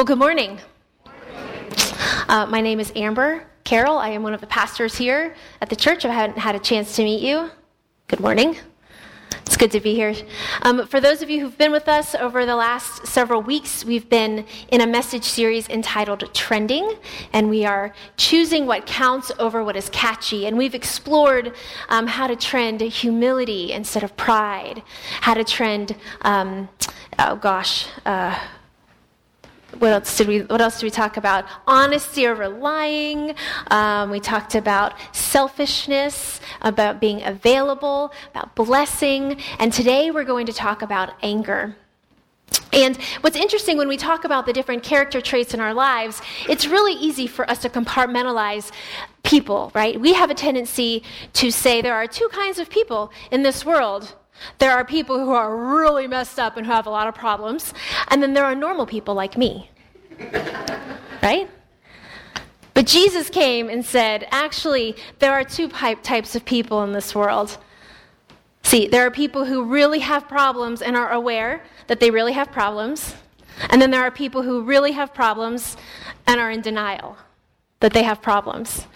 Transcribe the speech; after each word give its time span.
Well, 0.00 0.06
good 0.06 0.18
morning. 0.18 0.58
Uh, 2.26 2.46
my 2.46 2.62
name 2.62 2.80
is 2.80 2.90
Amber 2.96 3.44
Carroll. 3.64 3.98
I 3.98 4.08
am 4.08 4.22
one 4.22 4.32
of 4.32 4.40
the 4.40 4.46
pastors 4.46 4.96
here 4.96 5.34
at 5.60 5.68
the 5.68 5.76
church. 5.76 6.06
I 6.06 6.14
haven't 6.14 6.38
had 6.38 6.54
a 6.54 6.58
chance 6.58 6.96
to 6.96 7.04
meet 7.04 7.20
you. 7.20 7.50
Good 8.08 8.18
morning. 8.18 8.56
It's 9.44 9.58
good 9.58 9.70
to 9.72 9.80
be 9.80 9.94
here. 9.94 10.14
Um, 10.62 10.86
for 10.86 11.02
those 11.02 11.20
of 11.20 11.28
you 11.28 11.40
who've 11.40 11.58
been 11.58 11.70
with 11.70 11.86
us 11.86 12.14
over 12.14 12.46
the 12.46 12.56
last 12.56 13.06
several 13.08 13.42
weeks, 13.42 13.84
we've 13.84 14.08
been 14.08 14.46
in 14.70 14.80
a 14.80 14.86
message 14.86 15.24
series 15.24 15.68
entitled 15.68 16.32
Trending, 16.32 16.96
and 17.34 17.50
we 17.50 17.66
are 17.66 17.92
choosing 18.16 18.64
what 18.64 18.86
counts 18.86 19.30
over 19.38 19.62
what 19.62 19.76
is 19.76 19.90
catchy. 19.90 20.46
And 20.46 20.56
we've 20.56 20.74
explored 20.74 21.52
um, 21.90 22.06
how 22.06 22.26
to 22.26 22.36
trend 22.36 22.80
humility 22.80 23.72
instead 23.72 24.02
of 24.02 24.16
pride, 24.16 24.82
how 25.20 25.34
to 25.34 25.44
trend, 25.44 25.94
um, 26.22 26.70
oh 27.18 27.36
gosh, 27.36 27.86
uh, 28.06 28.38
what 29.78 29.92
else 29.92 30.16
did 30.16 30.28
we 30.28 30.40
what 30.42 30.60
else 30.60 30.80
did 30.80 30.86
we 30.86 30.90
talk 30.90 31.16
about 31.16 31.44
honesty 31.66 32.26
over 32.26 32.48
lying 32.48 33.34
um, 33.70 34.10
we 34.10 34.20
talked 34.20 34.54
about 34.54 34.94
selfishness 35.12 36.40
about 36.62 37.00
being 37.00 37.22
available 37.22 38.12
about 38.32 38.54
blessing 38.54 39.40
and 39.58 39.72
today 39.72 40.10
we're 40.10 40.24
going 40.24 40.46
to 40.46 40.52
talk 40.52 40.82
about 40.82 41.12
anger 41.22 41.76
and 42.72 42.96
what's 43.20 43.36
interesting 43.36 43.76
when 43.78 43.88
we 43.88 43.96
talk 43.96 44.24
about 44.24 44.46
the 44.46 44.52
different 44.52 44.82
character 44.82 45.20
traits 45.20 45.54
in 45.54 45.60
our 45.60 45.74
lives, 45.74 46.20
it's 46.48 46.66
really 46.66 46.94
easy 46.94 47.26
for 47.26 47.48
us 47.50 47.58
to 47.62 47.68
compartmentalize 47.68 48.70
people, 49.22 49.70
right? 49.74 50.00
We 50.00 50.14
have 50.14 50.30
a 50.30 50.34
tendency 50.34 51.02
to 51.34 51.50
say 51.50 51.80
there 51.80 51.94
are 51.94 52.06
two 52.06 52.28
kinds 52.28 52.58
of 52.58 52.70
people 52.70 53.12
in 53.30 53.42
this 53.42 53.64
world. 53.64 54.14
There 54.58 54.72
are 54.72 54.84
people 54.84 55.18
who 55.18 55.32
are 55.32 55.56
really 55.56 56.06
messed 56.06 56.38
up 56.38 56.56
and 56.56 56.66
who 56.66 56.72
have 56.72 56.86
a 56.86 56.90
lot 56.90 57.08
of 57.08 57.14
problems, 57.14 57.74
and 58.08 58.22
then 58.22 58.34
there 58.34 58.44
are 58.44 58.54
normal 58.54 58.86
people 58.86 59.14
like 59.14 59.36
me. 59.36 59.70
right? 61.22 61.48
But 62.74 62.86
Jesus 62.86 63.28
came 63.28 63.68
and 63.68 63.84
said, 63.84 64.26
actually, 64.30 64.96
there 65.18 65.32
are 65.32 65.44
two 65.44 65.68
types 65.68 66.34
of 66.34 66.44
people 66.44 66.82
in 66.82 66.92
this 66.92 67.14
world. 67.14 67.58
See, 68.62 68.86
there 68.86 69.04
are 69.06 69.10
people 69.10 69.44
who 69.44 69.64
really 69.64 69.98
have 69.98 70.28
problems 70.28 70.80
and 70.80 70.96
are 70.96 71.10
aware 71.10 71.62
that 71.88 72.00
they 72.00 72.10
really 72.10 72.32
have 72.32 72.52
problems. 72.52 73.14
And 73.68 73.82
then 73.82 73.90
there 73.90 74.02
are 74.02 74.10
people 74.10 74.42
who 74.42 74.62
really 74.62 74.92
have 74.92 75.12
problems 75.12 75.76
and 76.26 76.40
are 76.40 76.50
in 76.50 76.60
denial 76.60 77.16
that 77.80 77.92
they 77.92 78.02
have 78.02 78.22
problems. 78.22 78.86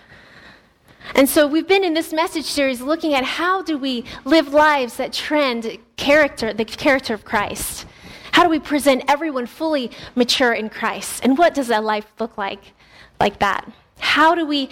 And 1.15 1.29
so 1.29 1.47
we've 1.47 1.69
been 1.69 1.85
in 1.85 1.95
this 1.95 2.13
message 2.13 2.47
series 2.47 2.81
looking 2.81 3.15
at 3.15 3.25
how 3.25 3.63
do 3.63 3.77
we 3.77 4.05
live 4.25 4.53
lives 4.53 4.97
that 4.97 5.13
trend 5.13 5.79
character, 5.97 6.53
the 6.53 6.65
character 6.65 7.15
of 7.15 7.25
Christ. 7.25 7.87
How 8.33 8.43
do 8.43 8.49
we 8.49 8.59
present 8.59 9.05
everyone 9.07 9.47
fully 9.47 9.91
mature 10.15 10.53
in 10.53 10.69
Christ? 10.69 11.21
And 11.23 11.39
what 11.39 11.55
does 11.55 11.69
that 11.69 11.85
life 11.85 12.07
look 12.19 12.37
like 12.39 12.73
like 13.21 13.39
that? 13.39 13.71
How 14.01 14.35
do 14.35 14.45
we 14.45 14.71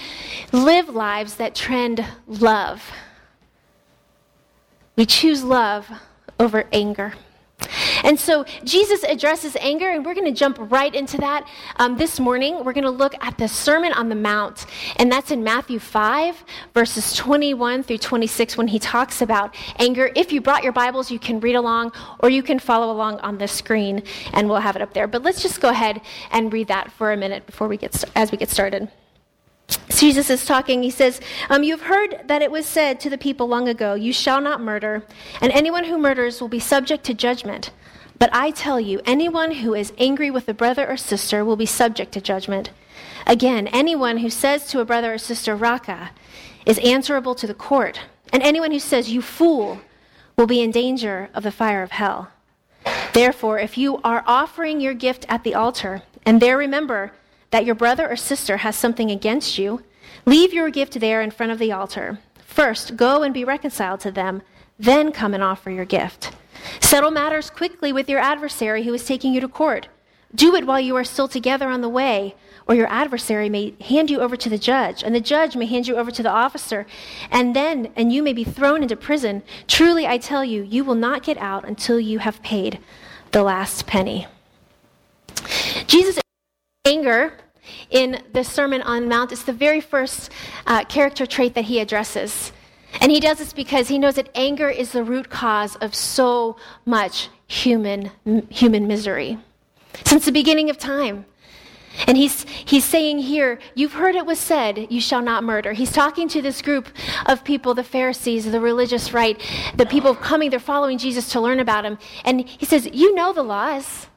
live 0.53 0.89
lives 0.89 1.37
that 1.37 1.55
trend 1.55 2.05
love? 2.27 2.91
We 4.97 5.07
choose 5.07 5.45
love 5.45 5.89
over 6.41 6.67
anger. 6.73 7.15
And 8.05 8.19
so 8.19 8.45
Jesus 8.65 9.05
addresses 9.05 9.57
anger, 9.61 9.91
and 9.91 10.05
we're 10.05 10.15
going 10.15 10.33
to 10.33 10.39
jump 10.39 10.59
right 10.71 10.95
into 10.95 11.19
that 11.19 11.47
um, 11.77 11.97
this 11.97 12.19
morning. 12.19 12.65
We're 12.65 12.73
going 12.73 12.85
to 12.85 12.91
look 12.91 13.15
at 13.25 13.39
the 13.39 13.49
Sermon 13.49 13.93
on 13.93 14.09
the 14.09 14.15
Mount, 14.15 14.67
and 14.97 15.11
that's 15.11 15.31
in 15.31 15.43
Matthew 15.45 15.79
5, 15.79 16.45
verses 16.75 17.15
21 17.15 17.83
through 17.83 17.99
26, 17.99 18.57
when 18.57 18.69
he 18.69 18.79
talks 18.79 19.23
about 19.23 19.55
anger. 19.79 20.11
If 20.17 20.33
you 20.33 20.41
brought 20.41 20.63
your 20.63 20.73
Bibles, 20.73 21.11
you 21.11 21.19
can 21.19 21.41
read 21.41 21.55
along, 21.55 21.93
or 22.21 22.31
you 22.31 22.43
can 22.43 22.59
follow 22.59 22.93
along 22.93 23.21
on 23.21 23.39
the 23.39 23.49
screen, 23.49 24.03
and 24.33 24.49
we'll 24.49 24.61
have 24.61 24.77
it 24.77 24.83
up 24.83 24.93
there. 24.93 25.07
But 25.07 25.23
let's 25.23 25.43
just 25.43 25.61
go 25.61 25.71
ahead 25.71 26.01
and 26.31 26.53
read 26.53 26.69
that 26.69 26.93
for 26.93 27.13
a 27.13 27.17
minute 27.17 27.47
before 27.47 27.69
we 27.69 27.77
get 27.77 28.05
as 28.15 28.31
we 28.31 28.39
get 28.39 28.51
started. 28.51 28.89
Jesus 29.97 30.31
is 30.31 30.45
talking. 30.45 30.83
He 30.83 30.91
says, 30.91 31.21
um, 31.49 31.63
You've 31.63 31.83
heard 31.83 32.23
that 32.27 32.43
it 32.43 32.51
was 32.51 32.67
said 32.67 32.99
to 33.01 33.11
the 33.11 33.19
people 33.19 33.47
long 33.47 33.69
ago, 33.69 33.95
You 33.95 34.13
shall 34.13 34.41
not 34.41 34.61
murder, 34.61 35.05
and 35.41 35.53
anyone 35.53 35.85
who 35.85 35.99
murders 35.99 36.41
will 36.41 36.49
be 36.49 36.59
subject 36.59 37.05
to 37.05 37.15
judgment. 37.15 37.71
But 38.19 38.31
I 38.33 38.51
tell 38.51 38.81
you, 38.81 39.01
anyone 39.05 39.51
who 39.51 39.75
is 39.75 39.93
angry 39.99 40.31
with 40.31 40.49
a 40.49 40.55
brother 40.55 40.89
or 40.89 40.97
sister 40.97 41.45
will 41.45 41.57
be 41.57 41.67
subject 41.67 42.13
to 42.13 42.21
judgment. 42.21 42.71
Again, 43.27 43.69
anyone 43.69 44.19
who 44.19 44.31
says 44.31 44.67
to 44.69 44.81
a 44.81 44.85
brother 44.85 45.15
or 45.15 45.19
sister, 45.19 45.55
Raca, 45.57 46.11
is 46.67 46.79
answerable 46.79 47.35
to 47.35 47.47
the 47.47 47.55
court. 47.55 48.01
And 48.33 48.43
anyone 48.43 48.73
who 48.73 48.79
says, 48.79 49.11
You 49.11 49.23
fool, 49.23 49.81
will 50.37 50.47
be 50.47 50.61
in 50.61 50.71
danger 50.71 51.29
of 51.35 51.43
the 51.43 51.53
fire 51.53 51.83
of 51.83 51.93
hell. 51.93 52.31
Therefore, 53.13 53.59
if 53.59 53.77
you 53.77 54.01
are 54.03 54.25
offering 54.27 54.81
your 54.81 54.95
gift 54.95 55.27
at 55.29 55.45
the 55.45 55.55
altar, 55.55 56.03
and 56.25 56.41
there 56.41 56.57
remember 56.57 57.13
that 57.53 57.65
your 57.65 57.77
brother 57.77 58.11
or 58.11 58.17
sister 58.17 58.59
has 58.59 58.75
something 58.75 59.11
against 59.11 59.59
you, 59.59 59.83
leave 60.27 60.53
your 60.53 60.71
gift 60.71 60.99
there 60.99 61.23
in 61.23 61.31
front 61.31 61.53
of 61.53 61.59
the 61.59 61.71
altar. 61.71 62.19
First, 62.45 62.97
go 62.97 63.23
and 63.23 63.33
be 63.33 63.45
reconciled 63.45 64.01
to 64.01 64.11
them, 64.11 64.43
then 64.79 65.13
come 65.13 65.33
and 65.33 65.43
offer 65.43 65.71
your 65.71 65.85
gift. 65.85 66.33
Settle 66.81 67.11
matters 67.11 67.51
quickly 67.51 67.93
with 67.93 68.09
your 68.09 68.21
adversary 68.21 68.83
who 68.83 68.95
is 68.95 69.07
taking 69.07 69.33
you 69.33 69.41
to 69.41 69.49
court. 69.49 69.89
Do 70.35 70.55
it 70.55 70.67
while 70.67 70.81
you 70.81 70.97
are 70.97 71.05
still 71.05 71.29
together 71.29 71.69
on 71.69 71.83
the 71.83 71.89
way, 71.89 72.35
or 72.67 72.75
your 72.75 72.87
adversary 72.87 73.51
may 73.51 73.75
hand 73.83 74.11
you 74.11 74.21
over 74.21 74.37
to 74.37 74.49
the 74.49 74.59
judge, 74.59 75.03
and 75.03 75.15
the 75.15 75.21
judge 75.21 75.57
may 75.57 75.67
hand 75.67 75.87
you 75.87 75.97
over 75.97 76.11
to 76.11 76.23
the 76.23 76.31
officer, 76.31 76.87
and 77.31 77.55
then 77.55 77.93
and 77.97 78.13
you 78.13 78.23
may 78.23 78.33
be 78.33 78.45
thrown 78.45 78.83
into 78.83 78.97
prison. 78.97 79.43
Truly 79.69 80.07
I 80.07 80.17
tell 80.17 80.45
you, 80.45 80.63
you 80.63 80.85
will 80.85 80.95
not 80.95 81.23
get 81.23 81.37
out 81.37 81.67
until 81.67 82.01
you 82.01 82.21
have 82.21 82.43
paid 82.43 82.79
the 83.33 83.43
last 83.43 83.87
penny. 83.87 84.27
Jesus 85.87 86.22
anger 86.85 87.33
in 87.91 88.21
the 88.33 88.43
Sermon 88.43 88.83
on 88.83 89.03
the 89.03 89.09
Mount 89.09 89.31
is 89.31 89.45
the 89.45 89.53
very 89.53 89.81
first 89.81 90.33
uh, 90.67 90.83
character 90.87 91.25
trait 91.25 91.55
that 91.55 91.67
he 91.67 91.79
addresses. 91.79 92.51
And 93.01 93.13
he 93.13 93.21
does 93.21 93.39
this 93.39 93.53
because 93.53 93.87
he 93.87 94.01
knows 94.01 94.17
that 94.17 94.31
anger 94.35 94.69
is 94.69 94.91
the 94.91 95.05
root 95.05 95.31
cause 95.31 95.77
of 95.77 95.95
so 95.95 96.57
much 96.85 97.29
human, 97.47 98.11
m- 98.27 98.49
human 98.49 98.89
misery. 98.89 99.39
Since 100.05 100.25
the 100.25 100.33
beginning 100.33 100.71
of 100.71 100.77
time. 100.77 101.25
And 102.09 102.17
he's, 102.17 102.43
he's 102.49 102.85
saying 102.85 103.21
here, 103.21 103.61
you've 103.77 103.93
heard 103.93 104.17
it 104.17 104.27
was 104.27 104.41
said, 104.41 104.89
you 104.91 105.01
shall 105.01 105.23
not 105.23 105.45
murder. 105.45 105.75
He's 105.75 105.93
talking 105.93 106.27
to 106.31 106.43
this 106.43 106.63
group 106.63 106.89
of 107.27 107.45
people, 107.45 107.75
the 107.75 107.85
Pharisees, 107.85 108.51
the 108.51 108.61
religious 108.61 109.13
right, 109.13 109.41
the 109.77 109.87
people 109.87 110.17
coming, 110.17 110.51
they're 110.51 110.59
following 110.59 110.99
Jesus 110.99 111.31
to 111.31 111.41
learn 111.41 111.61
about 111.61 111.85
him. 111.85 111.97
And 112.25 112.49
he 112.49 112.67
says, 112.67 112.89
You 112.93 113.15
know 113.15 113.33
the 113.33 113.45
laws. 113.45 114.09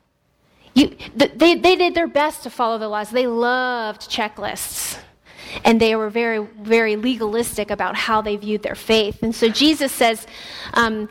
You, 0.76 0.96
they, 1.16 1.56
they 1.56 1.76
did 1.76 1.96
their 1.96 2.08
best 2.08 2.44
to 2.44 2.50
follow 2.50 2.78
the 2.78 2.88
laws. 2.88 3.10
They 3.10 3.28
loved 3.28 4.02
checklists. 4.02 5.00
And 5.64 5.80
they 5.80 5.96
were 5.96 6.10
very, 6.10 6.46
very 6.62 6.98
legalistic 6.98 7.72
about 7.72 7.96
how 7.96 8.22
they 8.22 8.36
viewed 8.36 8.62
their 8.62 8.76
faith. 8.76 9.24
And 9.24 9.34
so 9.34 9.48
Jesus 9.48 9.92
says, 9.92 10.28
um, 10.74 11.08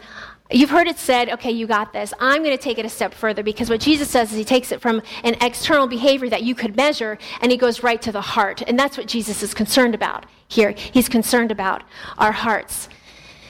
You've 0.51 0.71
heard 0.71 0.89
it 0.89 0.99
said, 0.99 1.31
okay, 1.31 1.51
you 1.51 1.67
got 1.67 1.95
this. 1.95 2.13
I'm 2.21 2.45
going 2.45 2.57
to 2.57 2.63
take 2.63 2.79
it 2.79 2.85
a 2.85 2.89
step 2.91 3.15
further 3.15 3.43
because 3.43 3.71
what 3.71 3.81
Jesus 3.81 4.11
says 4.11 4.31
is 4.31 4.37
he 4.37 4.45
takes 4.45 4.73
it 4.73 4.81
from 4.81 5.01
an 5.25 5.37
external 5.41 5.87
behavior 5.87 6.29
that 6.29 6.43
you 6.43 6.55
could 6.55 6.77
measure 6.77 7.17
and 7.41 7.51
he 7.51 7.57
goes 7.57 7.83
right 7.83 8.01
to 8.03 8.13
the 8.13 8.21
heart. 8.21 8.63
And 8.67 8.79
that's 8.79 8.99
what 8.99 9.07
Jesus 9.07 9.43
is 9.43 9.55
concerned 9.55 9.95
about 9.95 10.27
here. 10.47 10.73
He's 10.73 11.09
concerned 11.09 11.51
about 11.51 11.83
our 12.19 12.31
hearts. 12.31 12.91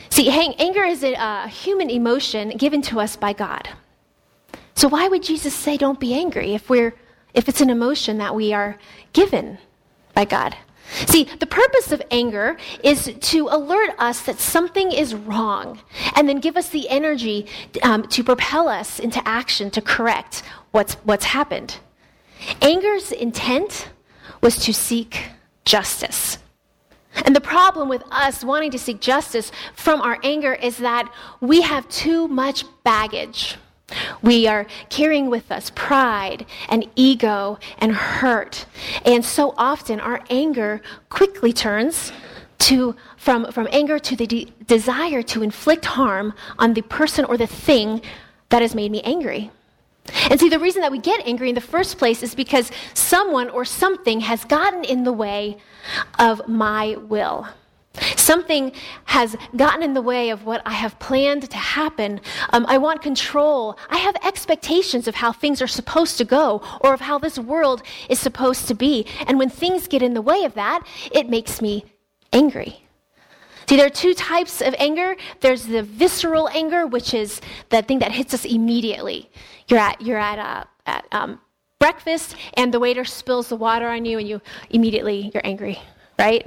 See, 0.08 0.30
anger 0.30 0.84
is 0.84 1.02
a 1.02 1.48
human 1.48 1.90
emotion 1.90 2.50
given 2.50 2.80
to 2.82 3.00
us 3.00 3.16
by 3.16 3.32
God. 3.32 3.68
So 4.74 4.88
why 4.88 5.08
would 5.08 5.22
Jesus 5.22 5.54
say 5.54 5.76
don't 5.76 6.00
be 6.00 6.14
angry 6.14 6.54
if 6.54 6.68
we're 6.68 6.94
if 7.32 7.48
it's 7.48 7.60
an 7.60 7.70
emotion 7.70 8.18
that 8.18 8.34
we 8.34 8.52
are 8.52 8.78
given 9.12 9.58
by 10.14 10.24
God? 10.24 10.56
See, 11.06 11.24
the 11.24 11.46
purpose 11.46 11.92
of 11.92 12.02
anger 12.10 12.56
is 12.82 13.12
to 13.18 13.48
alert 13.48 13.90
us 13.98 14.20
that 14.22 14.38
something 14.38 14.92
is 14.92 15.14
wrong 15.14 15.80
and 16.14 16.28
then 16.28 16.38
give 16.40 16.56
us 16.56 16.68
the 16.68 16.88
energy 16.88 17.46
um, 17.82 18.06
to 18.08 18.22
propel 18.22 18.68
us 18.68 19.00
into 19.00 19.26
action 19.26 19.70
to 19.72 19.80
correct 19.80 20.42
what's, 20.72 20.94
what's 20.96 21.24
happened. 21.24 21.78
Anger's 22.60 23.12
intent 23.12 23.88
was 24.40 24.56
to 24.64 24.74
seek 24.74 25.30
justice. 25.64 26.38
And 27.24 27.34
the 27.34 27.40
problem 27.40 27.88
with 27.88 28.02
us 28.10 28.44
wanting 28.44 28.70
to 28.72 28.78
seek 28.78 29.00
justice 29.00 29.50
from 29.74 30.00
our 30.00 30.18
anger 30.22 30.52
is 30.52 30.78
that 30.78 31.12
we 31.40 31.62
have 31.62 31.88
too 31.88 32.28
much 32.28 32.64
baggage. 32.82 33.56
We 34.22 34.46
are 34.46 34.66
carrying 34.88 35.28
with 35.28 35.52
us 35.52 35.70
pride 35.74 36.46
and 36.68 36.88
ego 36.96 37.58
and 37.78 37.92
hurt. 37.92 38.66
And 39.04 39.24
so 39.24 39.54
often 39.56 40.00
our 40.00 40.22
anger 40.30 40.80
quickly 41.10 41.52
turns 41.52 42.12
to, 42.60 42.96
from, 43.16 43.52
from 43.52 43.68
anger 43.70 43.98
to 43.98 44.16
the 44.16 44.26
de- 44.26 44.52
desire 44.66 45.22
to 45.22 45.42
inflict 45.42 45.84
harm 45.84 46.32
on 46.58 46.72
the 46.72 46.82
person 46.82 47.24
or 47.26 47.36
the 47.36 47.46
thing 47.46 48.00
that 48.48 48.62
has 48.62 48.74
made 48.74 48.90
me 48.90 49.02
angry. 49.02 49.50
And 50.30 50.38
see, 50.38 50.48
the 50.48 50.58
reason 50.58 50.82
that 50.82 50.92
we 50.92 50.98
get 50.98 51.26
angry 51.26 51.48
in 51.48 51.54
the 51.54 51.60
first 51.60 51.98
place 51.98 52.22
is 52.22 52.34
because 52.34 52.70
someone 52.94 53.48
or 53.50 53.64
something 53.64 54.20
has 54.20 54.44
gotten 54.44 54.84
in 54.84 55.04
the 55.04 55.12
way 55.12 55.58
of 56.18 56.46
my 56.48 56.96
will. 56.96 57.48
Something 58.16 58.72
has 59.04 59.36
gotten 59.54 59.82
in 59.82 59.94
the 59.94 60.02
way 60.02 60.30
of 60.30 60.44
what 60.44 60.62
I 60.66 60.72
have 60.72 60.98
planned 60.98 61.48
to 61.50 61.56
happen. 61.56 62.20
Um, 62.50 62.66
I 62.68 62.78
want 62.78 63.02
control. 63.02 63.78
I 63.88 63.98
have 63.98 64.16
expectations 64.24 65.06
of 65.06 65.14
how 65.14 65.32
things 65.32 65.62
are 65.62 65.66
supposed 65.66 66.18
to 66.18 66.24
go 66.24 66.62
or 66.80 66.94
of 66.94 67.00
how 67.00 67.18
this 67.18 67.38
world 67.38 67.82
is 68.08 68.18
supposed 68.18 68.66
to 68.68 68.74
be. 68.74 69.06
And 69.26 69.38
when 69.38 69.48
things 69.48 69.86
get 69.86 70.02
in 70.02 70.14
the 70.14 70.22
way 70.22 70.44
of 70.44 70.54
that, 70.54 70.86
it 71.12 71.28
makes 71.28 71.62
me 71.62 71.84
angry. 72.32 72.80
See, 73.68 73.76
there 73.76 73.86
are 73.86 73.90
two 73.90 74.12
types 74.12 74.60
of 74.60 74.74
anger. 74.78 75.16
There's 75.40 75.66
the 75.66 75.82
visceral 75.82 76.48
anger, 76.48 76.86
which 76.86 77.14
is 77.14 77.40
the 77.70 77.82
thing 77.82 78.00
that 78.00 78.12
hits 78.12 78.34
us 78.34 78.44
immediately. 78.44 79.30
You're 79.68 79.80
at, 79.80 80.00
you're 80.00 80.18
at, 80.18 80.38
uh, 80.38 80.64
at 80.84 81.06
um, 81.12 81.40
breakfast, 81.78 82.36
and 82.54 82.74
the 82.74 82.80
waiter 82.80 83.04
spills 83.04 83.48
the 83.48 83.56
water 83.56 83.88
on 83.88 84.04
you, 84.04 84.18
and 84.18 84.28
you 84.28 84.42
immediately, 84.70 85.30
you're 85.32 85.46
angry, 85.46 85.78
right? 86.18 86.46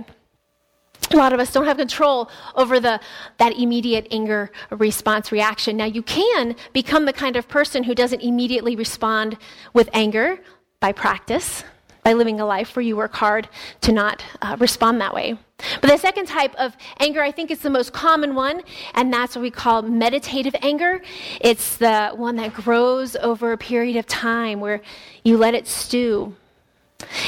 A 1.12 1.16
lot 1.16 1.34
of 1.34 1.40
us 1.40 1.52
don't 1.52 1.66
have 1.66 1.78
control 1.78 2.30
over 2.56 2.80
the, 2.80 3.00
that 3.38 3.58
immediate 3.58 4.08
anger 4.12 4.52
response 4.72 5.32
reaction. 5.32 5.78
Now, 5.78 5.86
you 5.86 6.02
can 6.02 6.56
become 6.74 7.06
the 7.06 7.14
kind 7.14 7.36
of 7.36 7.48
person 7.48 7.84
who 7.84 7.96
doesn't 7.96 8.22
immediately 8.22 8.76
respond 8.76 9.38
with 9.74 9.90
anger 9.94 10.40
by 10.80 10.92
practice, 10.92 11.64
by 12.04 12.14
living 12.14 12.40
a 12.40 12.46
life 12.46 12.76
where 12.76 12.84
you 12.84 12.96
work 12.96 13.14
hard 13.14 13.48
to 13.82 13.92
not 13.92 14.24
uh, 14.42 14.58
respond 14.60 15.00
that 15.02 15.14
way. 15.14 15.38
But 15.82 15.90
the 15.90 15.98
second 15.98 16.28
type 16.28 16.54
of 16.56 16.76
anger, 17.00 17.22
I 17.22 17.32
think, 17.32 17.52
is 17.52 17.60
the 17.60 17.70
most 17.70 17.92
common 17.92 18.36
one, 18.36 18.62
and 18.94 19.12
that's 19.12 19.36
what 19.36 19.42
we 19.42 19.52
call 19.52 19.82
meditative 19.82 20.56
anger. 20.62 21.02
It's 21.42 21.78
the 21.78 22.12
one 22.16 22.36
that 22.36 22.54
grows 22.54 23.16
over 23.16 23.54
a 23.54 23.58
period 23.58 23.96
of 23.98 24.06
time 24.06 24.60
where 24.60 24.82
you 25.24 25.38
let 25.38 25.56
it 25.56 25.68
stew 25.68 26.36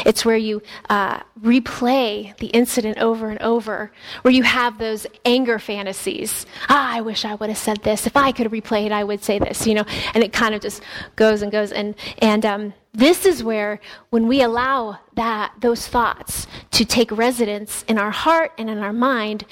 it's 0.05 0.25
where 0.25 0.37
you 0.37 0.61
uh, 0.89 1.19
replay 1.41 2.35
the 2.37 2.47
incident 2.47 2.97
over 2.97 3.29
and 3.29 3.39
over, 3.41 3.91
where 4.23 4.33
you 4.33 4.43
have 4.43 4.77
those 4.77 5.05
anger 5.25 5.59
fantasies. 5.59 6.45
Ah, 6.69 6.95
I 6.95 7.01
wish 7.01 7.25
I 7.25 7.35
would 7.35 7.49
have 7.49 7.57
said 7.57 7.83
this. 7.83 8.07
If 8.07 8.17
I 8.17 8.31
could 8.31 8.47
replay 8.47 8.85
it, 8.85 8.91
I 8.91 9.03
would 9.03 9.23
say 9.23 9.37
this, 9.37 9.67
you 9.67 9.75
know, 9.75 9.85
and 10.13 10.23
it 10.23 10.33
kind 10.33 10.55
of 10.55 10.61
just 10.61 10.81
goes 11.15 11.41
and 11.41 11.51
goes. 11.51 11.71
And, 11.71 11.95
and 12.19 12.45
um, 12.45 12.73
this 12.93 13.25
is 13.25 13.43
where, 13.43 13.79
when 14.09 14.27
we 14.27 14.41
allow 14.41 14.99
that, 15.13 15.53
those 15.59 15.87
thoughts 15.87 16.47
to 16.71 16.83
take 16.83 17.11
residence 17.11 17.83
in 17.87 17.99
our 17.99 18.11
heart 18.11 18.51
and 18.57 18.69
in 18.69 18.79
our 18.79 18.93
mind, 18.93 19.45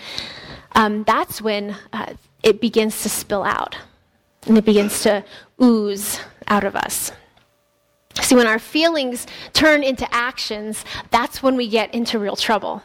um, 0.71 1.03
that's 1.03 1.41
when 1.41 1.75
uh, 1.93 2.13
it 2.41 2.59
begins 2.59 3.03
to 3.03 3.09
spill 3.09 3.43
out 3.43 3.77
and 4.47 4.57
it 4.57 4.65
begins 4.65 5.01
to 5.03 5.23
ooze 5.61 6.19
out 6.47 6.63
of 6.63 6.75
us. 6.75 7.11
See, 8.21 8.35
when 8.35 8.47
our 8.47 8.59
feelings 8.59 9.27
turn 9.53 9.83
into 9.83 10.07
actions, 10.13 10.83
that's 11.11 11.41
when 11.43 11.55
we 11.55 11.67
get 11.67 11.93
into 11.93 12.19
real 12.19 12.35
trouble. 12.35 12.83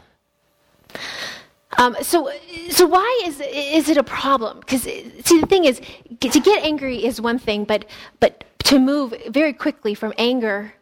Um, 1.77 1.95
so, 2.01 2.31
so 2.69 2.85
why 2.85 3.21
is 3.25 3.41
is 3.41 3.89
it 3.89 3.97
a 3.97 4.03
problem? 4.03 4.59
Because 4.59 4.83
see, 4.83 5.39
the 5.39 5.47
thing 5.47 5.65
is, 5.65 5.81
to 6.19 6.39
get 6.39 6.63
angry 6.63 7.03
is 7.03 7.19
one 7.19 7.39
thing, 7.39 7.63
but 7.63 7.85
but 8.19 8.43
to 8.65 8.79
move 8.79 9.13
very 9.29 9.53
quickly 9.53 9.95
from 9.95 10.13
anger 10.17 10.73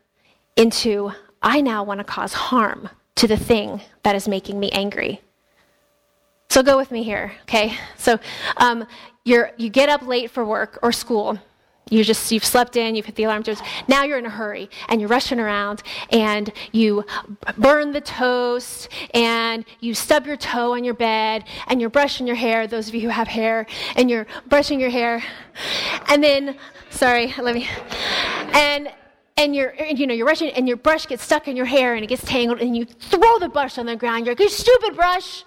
into 0.55 1.11
I 1.41 1.61
now 1.61 1.83
want 1.83 1.99
to 1.99 2.03
cause 2.03 2.33
harm 2.33 2.89
to 3.15 3.27
the 3.27 3.37
thing 3.37 3.81
that 4.03 4.15
is 4.15 4.27
making 4.27 4.59
me 4.59 4.69
angry. 4.71 5.21
So 6.49 6.61
go 6.61 6.75
with 6.75 6.91
me 6.91 7.03
here, 7.03 7.31
okay? 7.43 7.73
So 7.97 8.19
um, 8.57 8.85
you're 9.23 9.51
you 9.57 9.69
get 9.69 9.89
up 9.89 10.05
late 10.05 10.29
for 10.29 10.43
work 10.45 10.77
or 10.83 10.91
school 10.91 11.39
you 11.91 12.03
just 12.03 12.31
you've 12.31 12.43
slept 12.43 12.75
in 12.75 12.95
you've 12.95 13.05
hit 13.05 13.15
the 13.15 13.23
alarm 13.23 13.43
now 13.87 14.03
you're 14.03 14.17
in 14.17 14.25
a 14.25 14.29
hurry 14.29 14.67
and 14.89 14.99
you're 14.99 15.09
rushing 15.09 15.39
around 15.39 15.83
and 16.09 16.51
you 16.71 17.05
burn 17.57 17.91
the 17.91 18.01
toast 18.01 18.89
and 19.13 19.63
you 19.79 19.93
stub 19.93 20.25
your 20.25 20.37
toe 20.37 20.73
on 20.73 20.83
your 20.83 20.95
bed 20.95 21.43
and 21.67 21.79
you're 21.79 21.89
brushing 21.89 22.25
your 22.25 22.35
hair 22.35 22.65
those 22.65 22.87
of 22.87 22.95
you 22.95 23.01
who 23.01 23.09
have 23.09 23.27
hair 23.27 23.67
and 23.95 24.09
you're 24.09 24.25
brushing 24.47 24.79
your 24.79 24.89
hair 24.89 25.23
and 26.07 26.23
then 26.23 26.57
sorry 26.89 27.33
let 27.37 27.53
me 27.53 27.67
and 28.53 28.91
and 29.41 29.55
you're 29.55 29.73
you 29.75 30.05
know 30.07 30.13
you're 30.13 30.27
rushing 30.27 30.49
and 30.51 30.67
your 30.67 30.77
brush 30.77 31.07
gets 31.07 31.23
stuck 31.23 31.47
in 31.47 31.55
your 31.55 31.65
hair 31.65 31.95
and 31.95 32.03
it 32.03 32.07
gets 32.07 32.23
tangled 32.23 32.59
and 32.59 32.75
you 32.75 32.85
throw 32.85 33.39
the 33.39 33.49
brush 33.49 33.77
on 33.77 33.85
the 33.85 33.95
ground. 33.95 34.25
You're 34.25 34.35
like 34.35 34.39
you 34.39 34.49
stupid 34.49 34.95
brush! 34.95 35.43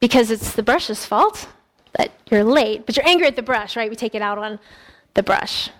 Because 0.00 0.30
it's 0.30 0.52
the 0.52 0.62
brush's 0.62 1.06
fault 1.06 1.48
that 1.96 2.12
you're 2.30 2.44
late 2.44 2.84
but 2.84 2.96
you're 2.96 3.06
angry 3.06 3.26
at 3.26 3.36
the 3.36 3.42
brush 3.42 3.76
right? 3.76 3.88
We 3.88 3.96
take 3.96 4.14
it 4.14 4.22
out 4.22 4.38
on 4.38 4.58
the 5.16 5.22
brush. 5.22 5.70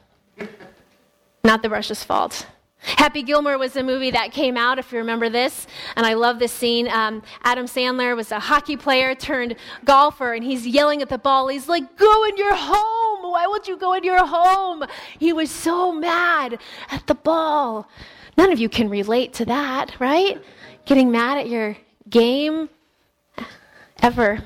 Not 1.45 1.63
the 1.63 1.69
brush's 1.69 2.03
fault. 2.03 2.47
Happy 2.79 3.23
Gilmore 3.23 3.59
was 3.59 3.77
a 3.77 3.83
movie 3.83 4.11
that 4.11 4.33
came 4.33 4.57
out, 4.57 4.79
if 4.79 4.93
you 4.93 4.99
remember 4.99 5.29
this, 5.29 5.67
and 5.97 6.07
I 6.07 6.15
love 6.15 6.39
this 6.39 6.53
scene. 6.53 6.89
Um, 6.89 7.23
Adam 7.43 7.67
Sandler 7.67 8.17
was 8.17 8.33
a 8.33 8.39
hockey 8.39 8.77
player 8.77 9.15
turned 9.15 9.57
golfer, 9.85 10.35
and 10.35 10.43
he's 10.43 10.67
yelling 10.67 11.03
at 11.03 11.09
the 11.09 11.19
ball. 11.19 11.49
He's 11.49 11.69
like, 11.69 11.97
Go 11.97 12.25
in 12.25 12.37
your 12.37 12.55
home! 12.55 13.31
Why 13.31 13.47
won't 13.47 13.69
you 13.69 13.77
go 13.77 13.93
in 13.95 14.05
your 14.05 14.25
home? 14.25 14.85
He 15.19 15.33
was 15.33 15.51
so 15.51 15.93
mad 15.93 16.59
at 16.91 17.07
the 17.07 17.15
ball. 17.15 17.89
None 18.39 18.53
of 18.53 18.59
you 18.59 18.69
can 18.69 18.89
relate 18.89 19.33
to 19.35 19.45
that, 19.47 19.99
right? 19.99 20.43
Getting 20.85 21.11
mad 21.11 21.39
at 21.39 21.49
your 21.49 21.77
game 22.09 22.69
ever. 24.01 24.45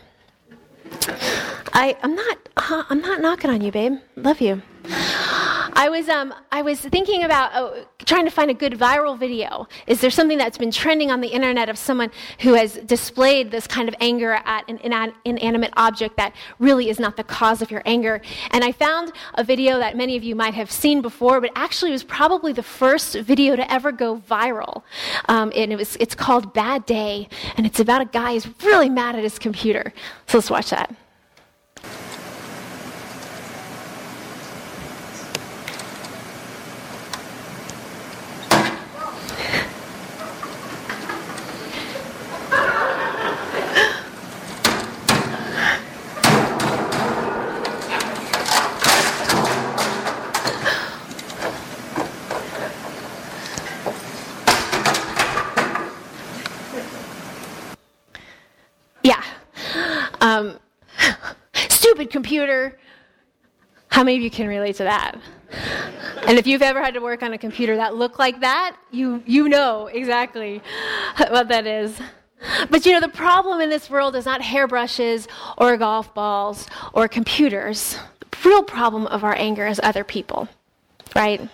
I, 1.72 1.96
I'm 2.02 2.14
not, 2.14 2.48
uh, 2.56 2.84
I'm 2.88 3.00
not 3.00 3.20
knocking 3.20 3.50
on 3.50 3.60
you, 3.60 3.70
babe. 3.70 3.98
Love 4.16 4.40
you. 4.40 4.62
I 4.86 5.88
was, 5.88 6.08
um, 6.08 6.34
I 6.52 6.62
was 6.62 6.80
thinking 6.80 7.24
about 7.24 7.52
oh, 7.54 7.84
trying 8.04 8.24
to 8.24 8.30
find 8.30 8.50
a 8.50 8.54
good 8.54 8.74
viral 8.74 9.18
video. 9.18 9.66
Is 9.86 10.00
there 10.00 10.10
something 10.10 10.38
that's 10.38 10.58
been 10.58 10.70
trending 10.70 11.10
on 11.10 11.20
the 11.20 11.28
internet 11.28 11.68
of 11.68 11.78
someone 11.78 12.10
who 12.40 12.54
has 12.54 12.74
displayed 12.74 13.50
this 13.50 13.66
kind 13.66 13.88
of 13.88 13.94
anger 14.00 14.40
at 14.44 14.68
an 14.68 14.78
inanimate 15.24 15.72
object 15.76 16.16
that 16.16 16.34
really 16.58 16.90
is 16.90 16.98
not 16.98 17.16
the 17.16 17.24
cause 17.24 17.62
of 17.62 17.70
your 17.70 17.82
anger? 17.86 18.20
And 18.50 18.62
I 18.62 18.72
found 18.72 19.12
a 19.34 19.44
video 19.44 19.78
that 19.78 19.96
many 19.96 20.16
of 20.16 20.22
you 20.22 20.34
might 20.34 20.54
have 20.54 20.70
seen 20.70 21.00
before, 21.00 21.40
but 21.40 21.50
actually 21.54 21.92
was 21.92 22.04
probably 22.04 22.52
the 22.52 22.62
first 22.62 23.14
video 23.14 23.56
to 23.56 23.72
ever 23.72 23.92
go 23.92 24.18
viral. 24.18 24.82
Um, 25.28 25.52
and 25.54 25.72
it 25.72 25.76
was, 25.76 25.96
it's 25.96 26.14
called 26.14 26.52
Bad 26.52 26.84
Day, 26.84 27.28
and 27.56 27.66
it's 27.66 27.80
about 27.80 28.02
a 28.02 28.06
guy 28.06 28.34
who's 28.34 28.48
really 28.62 28.90
mad 28.90 29.16
at 29.16 29.22
his 29.22 29.38
computer. 29.38 29.92
So 30.26 30.38
let's 30.38 30.50
watch 30.50 30.70
that. 30.70 30.94
computer. 62.10 62.78
How 64.00 64.04
many 64.04 64.16
of 64.16 64.22
you 64.22 64.30
can 64.30 64.48
relate 64.48 64.76
to 64.76 64.84
that? 64.84 65.20
And 66.26 66.38
if 66.38 66.46
you've 66.46 66.62
ever 66.62 66.80
had 66.82 66.94
to 66.94 67.00
work 67.00 67.22
on 67.22 67.34
a 67.34 67.38
computer 67.38 67.76
that 67.76 67.96
looked 67.96 68.18
like 68.18 68.40
that, 68.40 68.74
you, 68.90 69.22
you 69.26 69.46
know 69.46 69.88
exactly 69.88 70.62
what 71.28 71.48
that 71.48 71.66
is. 71.66 72.00
But 72.70 72.86
you 72.86 72.92
know, 72.92 73.00
the 73.02 73.10
problem 73.10 73.60
in 73.60 73.68
this 73.68 73.90
world 73.90 74.16
is 74.16 74.24
not 74.24 74.40
hairbrushes 74.40 75.28
or 75.58 75.76
golf 75.76 76.14
balls 76.14 76.66
or 76.94 77.08
computers. 77.08 77.98
The 78.20 78.48
real 78.48 78.62
problem 78.62 79.06
of 79.06 79.22
our 79.22 79.34
anger 79.36 79.66
is 79.66 79.78
other 79.82 80.02
people, 80.02 80.48
right? 81.14 81.50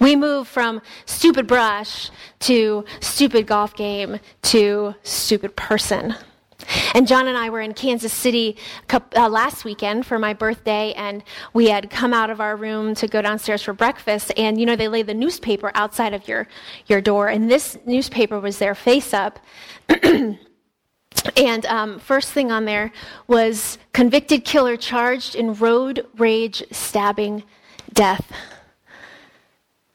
We 0.00 0.16
move 0.16 0.46
from 0.46 0.82
stupid 1.06 1.46
brush 1.46 2.10
to 2.40 2.84
stupid 3.00 3.46
golf 3.46 3.74
game 3.74 4.20
to 4.42 4.96
stupid 5.02 5.56
person. 5.56 6.14
And 6.94 7.08
John 7.08 7.26
and 7.26 7.36
I 7.36 7.50
were 7.50 7.60
in 7.60 7.74
Kansas 7.74 8.12
City 8.12 8.56
uh, 8.90 9.28
last 9.28 9.64
weekend 9.64 10.06
for 10.06 10.18
my 10.18 10.32
birthday, 10.32 10.92
and 10.94 11.22
we 11.52 11.68
had 11.68 11.90
come 11.90 12.14
out 12.14 12.30
of 12.30 12.40
our 12.40 12.56
room 12.56 12.94
to 12.94 13.08
go 13.08 13.20
downstairs 13.20 13.62
for 13.62 13.72
breakfast. 13.72 14.32
And 14.36 14.58
you 14.58 14.66
know, 14.66 14.76
they 14.76 14.88
lay 14.88 15.02
the 15.02 15.14
newspaper 15.14 15.72
outside 15.74 16.14
of 16.14 16.28
your, 16.28 16.46
your 16.86 17.00
door, 17.00 17.28
and 17.28 17.50
this 17.50 17.76
newspaper 17.84 18.38
was 18.38 18.58
there 18.58 18.74
face 18.74 19.12
up. 19.12 19.40
and 21.36 21.66
um, 21.66 21.98
first 21.98 22.30
thing 22.32 22.52
on 22.52 22.64
there 22.64 22.92
was 23.26 23.78
convicted 23.92 24.44
killer 24.44 24.76
charged 24.76 25.34
in 25.34 25.54
road 25.54 26.06
rage 26.16 26.62
stabbing 26.70 27.42
death. 27.92 28.32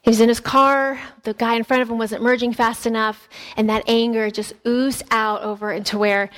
He 0.02 0.10
was 0.10 0.20
in 0.20 0.28
his 0.28 0.40
car. 0.40 1.00
The 1.24 1.34
guy 1.34 1.54
in 1.54 1.64
front 1.64 1.82
of 1.82 1.90
him 1.90 1.98
wasn't 1.98 2.22
merging 2.22 2.52
fast 2.52 2.86
enough, 2.86 3.28
and 3.56 3.68
that 3.68 3.84
anger 3.86 4.30
just 4.30 4.54
oozed 4.66 5.02
out 5.10 5.42
over 5.42 5.72
into 5.72 5.98
where 5.98 6.30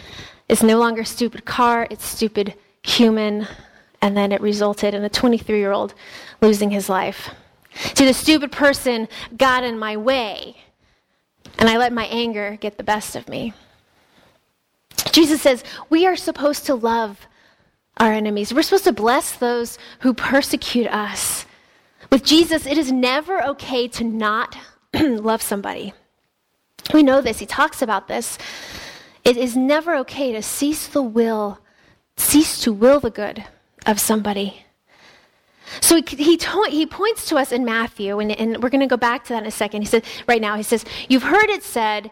it's 0.49 0.63
no 0.63 0.79
longer 0.79 1.05
stupid 1.05 1.45
car, 1.45 1.87
it's 1.91 2.05
stupid 2.05 2.55
human. 2.83 3.47
And 4.01 4.17
then 4.17 4.33
it 4.33 4.41
resulted 4.41 4.95
in 4.95 5.05
a 5.05 5.09
23 5.09 5.59
year 5.59 5.71
old 5.71 5.95
losing 6.41 6.71
his 6.71 6.89
life. 6.89 7.31
See, 7.95 8.05
the 8.05 8.13
stupid 8.13 8.53
person 8.53 9.09
got 9.37 9.65
in 9.65 9.79
my 9.79 9.97
way, 9.97 10.57
and 11.59 11.69
I 11.69 11.79
let 11.79 11.93
my 11.93 12.07
anger 12.07 12.59
get 12.61 12.77
the 12.77 12.85
best 12.85 13.17
of 13.17 13.29
me. 13.29 13.55
Jesus 15.13 15.41
says 15.41 15.63
we 15.89 16.07
are 16.07 16.17
supposed 16.17 16.67
to 16.67 16.75
love 16.75 17.27
our 17.99 18.13
enemies. 18.13 18.53
We're 18.53 18.63
supposed 18.63 18.85
to 18.85 18.93
bless 18.93 19.37
those 19.37 19.79
who 20.01 20.15
persecute 20.15 20.89
us. 20.89 21.47
With 22.13 22.25
Jesus, 22.25 22.67
it 22.67 22.77
is 22.77 22.93
never 22.93 23.43
okay 23.43 23.89
to 23.89 24.05
not 24.05 24.59
love 24.95 25.41
somebody. 25.41 25.95
We 26.93 27.03
know 27.03 27.23
this. 27.23 27.39
He 27.39 27.47
talks 27.47 27.81
about 27.81 28.07
this. 28.07 28.37
It 29.25 29.39
is 29.39 29.57
never 29.57 29.97
okay 29.97 30.31
to 30.33 30.43
cease 30.43 30.87
the 30.89 31.03
will, 31.03 31.59
cease 32.19 32.61
to 32.65 32.73
will 32.73 33.01
the 33.01 33.09
good 33.09 33.47
of 33.87 33.99
somebody. 33.99 34.63
So 35.81 35.97
he, 35.97 36.03
he, 36.03 36.37
to, 36.37 36.67
he 36.69 36.85
points 36.85 37.31
to 37.31 37.37
us 37.37 37.51
in 37.51 37.65
Matthew, 37.65 38.19
and, 38.19 38.31
and 38.33 38.63
we're 38.63 38.69
going 38.69 38.81
to 38.81 38.87
go 38.87 38.99
back 38.99 39.25
to 39.25 39.33
that 39.33 39.45
in 39.45 39.49
a 39.49 39.51
second. 39.51 39.81
He 39.81 39.89
said, 39.89 40.05
right 40.29 40.43
now, 40.43 40.59
he 40.59 40.63
says, 40.63 40.85
You've 41.09 41.23
heard 41.23 41.49
it 41.49 41.63
said, 41.63 42.11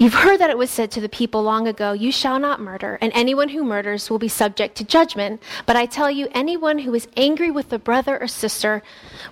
You've 0.00 0.14
heard 0.14 0.38
that 0.38 0.48
it 0.48 0.56
was 0.56 0.70
said 0.70 0.92
to 0.92 1.00
the 1.00 1.08
people 1.08 1.42
long 1.42 1.66
ago, 1.66 1.90
You 1.90 2.12
shall 2.12 2.38
not 2.38 2.60
murder, 2.60 2.98
and 3.00 3.10
anyone 3.16 3.48
who 3.48 3.64
murders 3.64 4.08
will 4.08 4.20
be 4.20 4.28
subject 4.28 4.76
to 4.76 4.84
judgment. 4.84 5.42
But 5.66 5.74
I 5.74 5.86
tell 5.86 6.08
you, 6.08 6.28
anyone 6.30 6.78
who 6.78 6.94
is 6.94 7.08
angry 7.16 7.50
with 7.50 7.72
a 7.72 7.80
brother 7.80 8.16
or 8.16 8.28
sister 8.28 8.80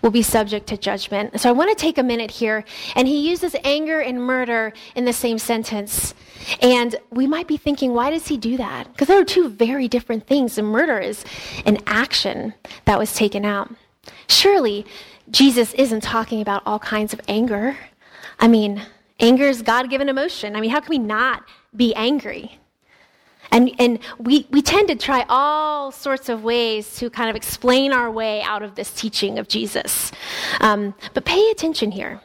will 0.02 0.10
be 0.10 0.22
subject 0.22 0.66
to 0.66 0.76
judgment. 0.76 1.40
So 1.40 1.48
I 1.48 1.52
want 1.52 1.70
to 1.70 1.80
take 1.80 1.98
a 1.98 2.02
minute 2.02 2.32
here, 2.32 2.64
and 2.96 3.06
he 3.06 3.28
uses 3.28 3.54
anger 3.62 4.00
and 4.00 4.20
murder 4.20 4.72
in 4.96 5.04
the 5.04 5.12
same 5.12 5.38
sentence. 5.38 6.14
And 6.60 6.96
we 7.12 7.28
might 7.28 7.46
be 7.46 7.58
thinking, 7.58 7.94
why 7.94 8.10
does 8.10 8.26
he 8.26 8.36
do 8.36 8.56
that? 8.56 8.90
Because 8.90 9.06
there 9.06 9.20
are 9.20 9.24
two 9.24 9.48
very 9.48 9.86
different 9.86 10.26
things. 10.26 10.58
And 10.58 10.66
murder 10.66 10.98
is 10.98 11.24
an 11.64 11.78
action 11.86 12.54
that 12.86 12.98
was 12.98 13.14
taken 13.14 13.44
out. 13.44 13.72
Surely, 14.28 14.84
Jesus 15.30 15.74
isn't 15.74 16.02
talking 16.02 16.42
about 16.42 16.64
all 16.66 16.80
kinds 16.80 17.12
of 17.12 17.20
anger. 17.28 17.76
I 18.40 18.48
mean, 18.48 18.82
Anger 19.18 19.48
is 19.48 19.62
God 19.62 19.88
given 19.88 20.08
emotion. 20.08 20.56
I 20.56 20.60
mean, 20.60 20.70
how 20.70 20.80
can 20.80 20.90
we 20.90 20.98
not 20.98 21.44
be 21.74 21.94
angry? 21.94 22.58
And, 23.50 23.70
and 23.78 23.98
we, 24.18 24.46
we 24.50 24.60
tend 24.60 24.88
to 24.88 24.96
try 24.96 25.24
all 25.28 25.92
sorts 25.92 26.28
of 26.28 26.42
ways 26.42 26.96
to 26.96 27.08
kind 27.08 27.30
of 27.30 27.36
explain 27.36 27.92
our 27.92 28.10
way 28.10 28.42
out 28.42 28.62
of 28.62 28.74
this 28.74 28.92
teaching 28.92 29.38
of 29.38 29.48
Jesus. 29.48 30.12
Um, 30.60 30.94
but 31.14 31.24
pay 31.24 31.50
attention 31.50 31.92
here. 31.92 32.20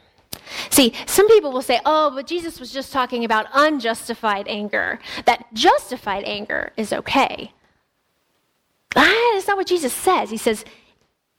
See, 0.70 0.94
some 1.06 1.28
people 1.28 1.52
will 1.52 1.62
say, 1.62 1.80
oh, 1.86 2.12
but 2.14 2.28
Jesus 2.28 2.60
was 2.60 2.72
just 2.72 2.92
talking 2.92 3.24
about 3.24 3.46
unjustified 3.54 4.48
anger, 4.48 5.00
that 5.26 5.46
justified 5.54 6.24
anger 6.26 6.74
is 6.76 6.92
okay. 6.92 7.54
Ah, 8.96 9.32
that's 9.34 9.48
not 9.48 9.56
what 9.58 9.68
Jesus 9.68 9.94
says. 9.94 10.30
He 10.30 10.38
says 10.38 10.66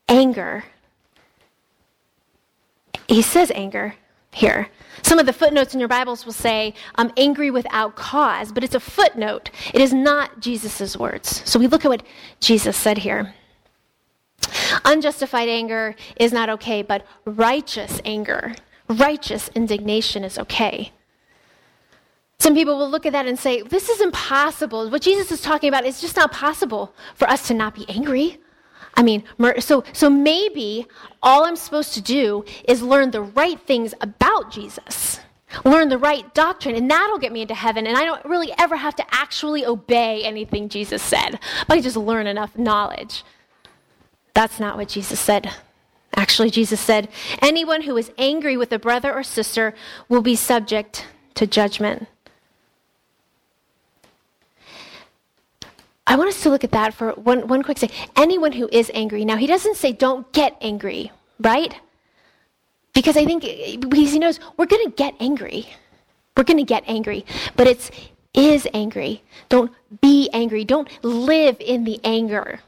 anger. 0.09 0.63
He 3.07 3.21
says 3.21 3.51
anger 3.53 3.95
here. 4.31 4.69
Some 5.03 5.19
of 5.19 5.25
the 5.25 5.33
footnotes 5.33 5.73
in 5.73 5.79
your 5.79 5.89
Bibles 5.89 6.25
will 6.25 6.33
say, 6.33 6.73
I'm 6.95 7.11
angry 7.17 7.51
without 7.51 7.95
cause, 7.95 8.51
but 8.51 8.63
it's 8.63 8.75
a 8.75 8.79
footnote. 8.79 9.51
It 9.73 9.81
is 9.81 9.93
not 9.93 10.39
Jesus' 10.39 10.97
words. 10.97 11.43
So 11.49 11.59
we 11.59 11.67
look 11.67 11.85
at 11.85 11.89
what 11.89 12.03
Jesus 12.39 12.75
said 12.77 12.97
here. 12.97 13.33
Unjustified 14.85 15.49
anger 15.49 15.95
is 16.15 16.31
not 16.31 16.49
okay, 16.49 16.81
but 16.81 17.05
righteous 17.25 18.01
anger, 18.05 18.55
righteous 18.87 19.49
indignation 19.49 20.23
is 20.23 20.39
okay. 20.39 20.91
Some 22.39 22.55
people 22.55 22.77
will 22.77 22.89
look 22.89 23.05
at 23.05 23.13
that 23.13 23.25
and 23.25 23.39
say, 23.39 23.61
This 23.61 23.89
is 23.89 24.01
impossible. 24.01 24.89
What 24.89 25.01
Jesus 25.01 25.31
is 25.31 25.41
talking 25.41 25.69
about 25.69 25.85
is 25.85 26.01
just 26.01 26.17
not 26.17 26.31
possible 26.31 26.93
for 27.15 27.29
us 27.29 27.47
to 27.47 27.53
not 27.53 27.75
be 27.75 27.85
angry. 27.87 28.37
I 28.95 29.03
mean, 29.03 29.23
so, 29.59 29.83
so 29.91 30.09
maybe 30.09 30.85
all 31.21 31.45
I'm 31.45 31.55
supposed 31.55 31.93
to 31.95 32.01
do 32.01 32.45
is 32.67 32.81
learn 32.81 33.11
the 33.11 33.21
right 33.21 33.59
things 33.59 33.93
about 34.01 34.51
Jesus, 34.51 35.19
learn 35.65 35.89
the 35.89 35.97
right 35.97 36.31
doctrine, 36.35 36.75
and 36.75 36.89
that'll 36.89 37.17
get 37.17 37.31
me 37.31 37.41
into 37.41 37.55
heaven. 37.55 37.87
And 37.87 37.97
I 37.97 38.05
don't 38.05 38.23
really 38.25 38.53
ever 38.59 38.75
have 38.75 38.95
to 38.97 39.05
actually 39.09 39.65
obey 39.65 40.23
anything 40.23 40.69
Jesus 40.69 41.01
said, 41.01 41.39
but 41.67 41.77
I 41.77 41.81
just 41.81 41.97
learn 41.97 42.27
enough 42.27 42.57
knowledge. 42.57 43.23
That's 44.33 44.59
not 44.59 44.77
what 44.77 44.89
Jesus 44.89 45.19
said. 45.19 45.51
Actually, 46.15 46.51
Jesus 46.51 46.79
said, 46.79 47.09
anyone 47.41 47.81
who 47.81 47.97
is 47.97 48.11
angry 48.19 48.55
with 48.57 48.71
a 48.71 48.77
brother 48.79 49.11
or 49.11 49.23
sister 49.23 49.73
will 50.07 50.21
be 50.21 50.35
subject 50.35 51.07
to 51.33 51.47
judgment. 51.47 52.07
I 56.05 56.15
want 56.15 56.29
us 56.29 56.41
to 56.43 56.49
look 56.49 56.63
at 56.63 56.71
that 56.71 56.93
for 56.93 57.11
one, 57.11 57.47
one 57.47 57.63
quick 57.63 57.77
second. 57.77 57.95
Anyone 58.15 58.51
who 58.51 58.67
is 58.71 58.91
angry. 58.93 59.23
Now, 59.23 59.37
he 59.37 59.47
doesn't 59.47 59.77
say 59.77 59.93
don't 59.93 60.29
get 60.33 60.57
angry, 60.61 61.11
right? 61.39 61.73
Because 62.93 63.15
I 63.17 63.25
think, 63.25 63.43
because 63.79 64.11
he 64.11 64.19
knows 64.19 64.39
we're 64.57 64.65
going 64.65 64.85
to 64.85 64.91
get 64.91 65.15
angry. 65.19 65.67
We're 66.35 66.43
going 66.43 66.57
to 66.57 66.63
get 66.63 66.83
angry. 66.87 67.25
But 67.55 67.67
it's 67.67 67.89
is 68.33 68.67
angry. 68.73 69.23
Don't 69.49 69.71
be 70.01 70.29
angry. 70.33 70.65
Don't 70.65 70.89
live 71.03 71.57
in 71.59 71.83
the 71.83 71.99
anger. 72.03 72.59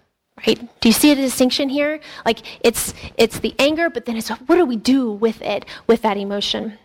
Right? 0.46 0.60
Do 0.80 0.90
you 0.90 0.94
see 0.94 1.14
the 1.14 1.22
distinction 1.22 1.70
here? 1.70 2.00
Like 2.26 2.42
it's 2.64 2.94
it's 3.18 3.40
the 3.40 3.56
anger, 3.58 3.90
but 3.90 4.06
then 4.06 4.18
it's 4.18 4.30
what 4.30 4.56
do 4.56 4.66
we 4.66 4.76
do 4.76 5.12
with 5.12 5.42
it, 5.42 5.66
with 5.88 6.02
that 6.02 6.18
emotion? 6.18 6.78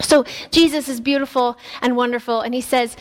So 0.00 0.24
Jesus 0.50 0.88
is 0.88 1.00
beautiful 1.00 1.56
and 1.80 1.96
wonderful, 1.96 2.42
and 2.42 2.54
he 2.54 2.60
says, 2.60 2.96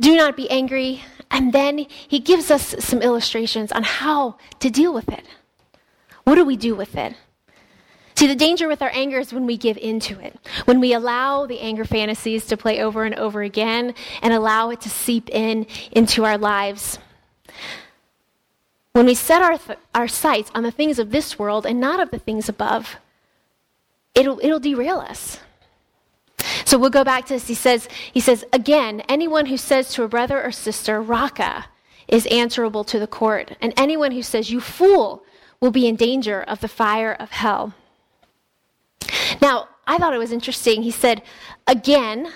Do 0.00 0.16
not 0.16 0.36
be 0.36 0.48
angry 0.50 1.02
and 1.30 1.52
then 1.52 1.86
he 1.88 2.18
gives 2.18 2.50
us 2.50 2.74
some 2.78 3.02
illustrations 3.02 3.72
on 3.72 3.82
how 3.82 4.36
to 4.60 4.70
deal 4.70 4.94
with 4.94 5.08
it. 5.08 5.24
What 6.24 6.36
do 6.36 6.44
we 6.44 6.56
do 6.56 6.74
with 6.74 6.96
it? 6.96 7.14
See, 8.14 8.26
the 8.26 8.34
danger 8.34 8.66
with 8.66 8.82
our 8.82 8.90
anger 8.92 9.18
is 9.18 9.32
when 9.32 9.46
we 9.46 9.56
give 9.56 9.76
into 9.76 10.18
it, 10.18 10.36
when 10.64 10.80
we 10.80 10.92
allow 10.92 11.46
the 11.46 11.60
anger 11.60 11.84
fantasies 11.84 12.46
to 12.46 12.56
play 12.56 12.80
over 12.80 13.04
and 13.04 13.14
over 13.14 13.42
again 13.42 13.94
and 14.22 14.32
allow 14.34 14.70
it 14.70 14.80
to 14.80 14.90
seep 14.90 15.30
in 15.30 15.66
into 15.92 16.24
our 16.24 16.36
lives. 16.36 16.98
When 18.92 19.06
we 19.06 19.14
set 19.14 19.40
our, 19.40 19.56
th- 19.56 19.78
our 19.94 20.08
sights 20.08 20.50
on 20.52 20.64
the 20.64 20.72
things 20.72 20.98
of 20.98 21.12
this 21.12 21.38
world 21.38 21.64
and 21.64 21.78
not 21.78 22.00
of 22.00 22.10
the 22.10 22.18
things 22.18 22.48
above, 22.48 22.96
it'll, 24.16 24.40
it'll 24.42 24.58
derail 24.58 24.98
us. 24.98 25.38
So 26.68 26.76
we'll 26.76 26.90
go 26.90 27.02
back 27.02 27.24
to 27.24 27.32
this. 27.32 27.48
He 27.48 27.54
says, 27.54 27.88
he 28.12 28.20
says, 28.20 28.44
again, 28.52 29.00
anyone 29.08 29.46
who 29.46 29.56
says 29.56 29.90
to 29.94 30.02
a 30.02 30.08
brother 30.08 30.44
or 30.44 30.52
sister, 30.52 31.00
Raca, 31.00 31.64
is 32.06 32.26
answerable 32.26 32.84
to 32.84 32.98
the 32.98 33.06
court. 33.06 33.56
And 33.62 33.72
anyone 33.78 34.12
who 34.12 34.22
says, 34.22 34.50
you 34.50 34.60
fool, 34.60 35.22
will 35.62 35.70
be 35.70 35.88
in 35.88 35.96
danger 35.96 36.42
of 36.42 36.60
the 36.60 36.68
fire 36.68 37.14
of 37.14 37.30
hell. 37.30 37.72
Now, 39.40 39.70
I 39.86 39.96
thought 39.96 40.12
it 40.12 40.18
was 40.18 40.30
interesting. 40.30 40.82
He 40.82 40.90
said, 40.90 41.22
again, 41.66 42.30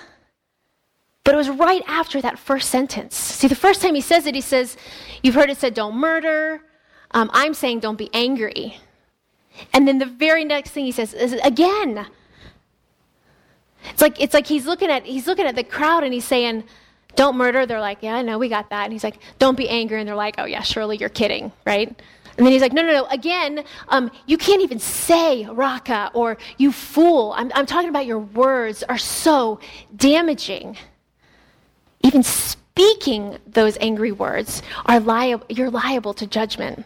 but 1.23 1.35
it 1.35 1.37
was 1.37 1.49
right 1.49 1.83
after 1.85 2.19
that 2.19 2.39
first 2.39 2.71
sentence. 2.71 3.15
See, 3.15 3.47
the 3.47 3.53
first 3.53 3.83
time 3.83 3.93
he 3.93 4.01
says 4.01 4.25
it, 4.25 4.33
he 4.33 4.41
says, 4.41 4.77
You've 5.21 5.35
heard 5.35 5.51
it 5.51 5.57
said, 5.57 5.75
don't 5.75 5.95
murder. 5.95 6.63
Um, 7.11 7.29
I'm 7.33 7.53
saying, 7.53 7.81
don't 7.81 7.99
be 7.99 8.09
angry. 8.15 8.79
And 9.73 9.87
then 9.87 9.99
the 9.99 10.07
very 10.07 10.43
next 10.43 10.71
thing 10.71 10.85
he 10.85 10.91
says 10.91 11.13
is, 11.13 11.33
again, 11.33 12.07
it's 13.91 14.01
like 14.01 14.19
it's 14.21 14.33
like 14.33 14.47
he's 14.47 14.65
looking 14.65 14.89
at 14.89 15.05
he's 15.05 15.27
looking 15.27 15.45
at 15.45 15.55
the 15.55 15.63
crowd 15.63 16.03
and 16.03 16.13
he's 16.13 16.25
saying, 16.25 16.63
"Don't 17.15 17.37
murder." 17.37 17.65
They're 17.65 17.81
like, 17.81 17.99
"Yeah, 18.01 18.15
I 18.15 18.21
know, 18.21 18.37
we 18.37 18.49
got 18.49 18.69
that." 18.69 18.83
And 18.83 18.93
he's 18.93 19.03
like, 19.03 19.19
"Don't 19.39 19.57
be 19.57 19.69
angry." 19.69 19.99
And 19.99 20.07
they're 20.07 20.15
like, 20.15 20.35
"Oh 20.37 20.45
yeah, 20.45 20.61
surely 20.61 20.97
you're 20.97 21.09
kidding, 21.09 21.51
right?" 21.65 21.87
And 22.37 22.45
then 22.45 22.51
he's 22.51 22.61
like, 22.61 22.73
"No, 22.73 22.81
no, 22.81 22.93
no. 22.93 23.05
Again, 23.05 23.63
um, 23.89 24.11
you 24.25 24.37
can't 24.37 24.61
even 24.61 24.79
say 24.79 25.45
raca 25.45 26.11
or 26.13 26.37
you 26.57 26.71
fool. 26.71 27.33
I'm, 27.35 27.51
I'm 27.53 27.65
talking 27.65 27.89
about 27.89 28.05
your 28.05 28.19
words 28.19 28.83
are 28.83 28.97
so 28.97 29.59
damaging. 29.95 30.77
Even 32.01 32.23
speaking 32.23 33.37
those 33.45 33.77
angry 33.79 34.11
words 34.11 34.61
are 34.85 34.99
liable. 34.99 35.45
You're 35.49 35.69
liable 35.69 36.13
to 36.15 36.27
judgment." 36.27 36.85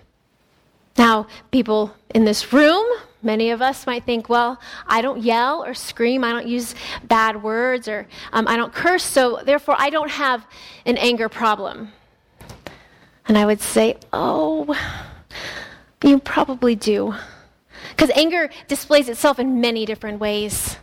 Now, 0.98 1.28
people 1.52 1.94
in 2.16 2.26
this 2.26 2.52
room 2.52 2.84
Many 3.24 3.50
of 3.50 3.62
us 3.62 3.88
might 3.88 4.06
think, 4.06 4.30
well, 4.30 4.60
I 4.86 5.02
don't 5.02 5.22
yell 5.22 5.64
or 5.64 5.74
scream, 5.74 6.24
I 6.24 6.32
don't 6.32 6.48
use 6.48 6.76
bad 7.04 7.42
words, 7.42 7.88
or 7.88 8.08
um, 8.32 8.48
I 8.48 8.56
don't 8.56 8.74
curse, 8.74 9.04
so 9.04 9.42
therefore 9.44 9.76
I 9.80 9.90
don't 9.90 10.12
have 10.12 10.46
an 10.86 10.98
anger 10.98 11.28
problem. 11.28 11.92
And 13.28 13.38
I 13.38 13.46
would 13.46 13.60
say, 13.60 13.98
oh, 14.14 14.76
you 16.04 16.20
probably 16.20 16.76
do. 16.76 17.16
Because 17.90 18.12
anger 18.12 18.50
displays 18.68 19.10
itself 19.10 19.40
in 19.40 19.60
many 19.60 19.86
different 19.86 20.20
ways 20.20 20.78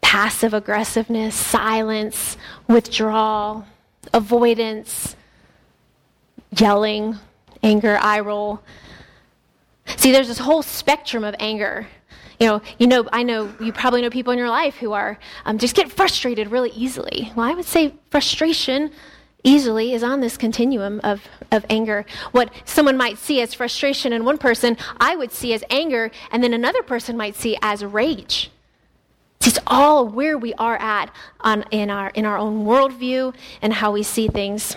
passive 0.00 0.54
aggressiveness, 0.54 1.34
silence, 1.34 2.36
withdrawal, 2.68 3.66
avoidance, 4.12 5.16
yelling, 6.56 7.18
anger, 7.62 7.98
eye 8.00 8.20
roll. 8.20 8.60
See, 9.86 10.12
there's 10.12 10.28
this 10.28 10.38
whole 10.38 10.62
spectrum 10.62 11.24
of 11.24 11.34
anger. 11.38 11.86
You 12.40 12.46
know, 12.46 12.62
you 12.78 12.86
know, 12.86 13.08
I 13.12 13.22
know 13.22 13.54
you 13.60 13.72
probably 13.72 14.02
know 14.02 14.10
people 14.10 14.32
in 14.32 14.38
your 14.38 14.50
life 14.50 14.76
who 14.76 14.92
are 14.92 15.18
um, 15.44 15.58
just 15.58 15.76
get 15.76 15.90
frustrated 15.90 16.50
really 16.50 16.70
easily. 16.70 17.32
Well, 17.36 17.46
I 17.46 17.54
would 17.54 17.64
say 17.64 17.94
frustration 18.10 18.90
easily 19.44 19.92
is 19.92 20.02
on 20.02 20.20
this 20.20 20.36
continuum 20.36 21.00
of, 21.04 21.22
of 21.52 21.64
anger. 21.68 22.04
What 22.32 22.50
someone 22.64 22.96
might 22.96 23.18
see 23.18 23.40
as 23.40 23.54
frustration 23.54 24.12
in 24.12 24.24
one 24.24 24.38
person, 24.38 24.76
I 24.98 25.14
would 25.16 25.30
see 25.30 25.52
as 25.52 25.62
anger, 25.70 26.10
and 26.32 26.42
then 26.42 26.54
another 26.54 26.82
person 26.82 27.16
might 27.16 27.36
see 27.36 27.56
as 27.62 27.84
rage. 27.84 28.50
It's 29.42 29.58
all 29.66 30.08
where 30.08 30.38
we 30.38 30.54
are 30.54 30.76
at 30.76 31.14
on, 31.40 31.64
in, 31.70 31.90
our, 31.90 32.08
in 32.10 32.24
our 32.24 32.38
own 32.38 32.64
worldview 32.64 33.34
and 33.60 33.74
how 33.74 33.92
we 33.92 34.02
see 34.02 34.26
things. 34.26 34.76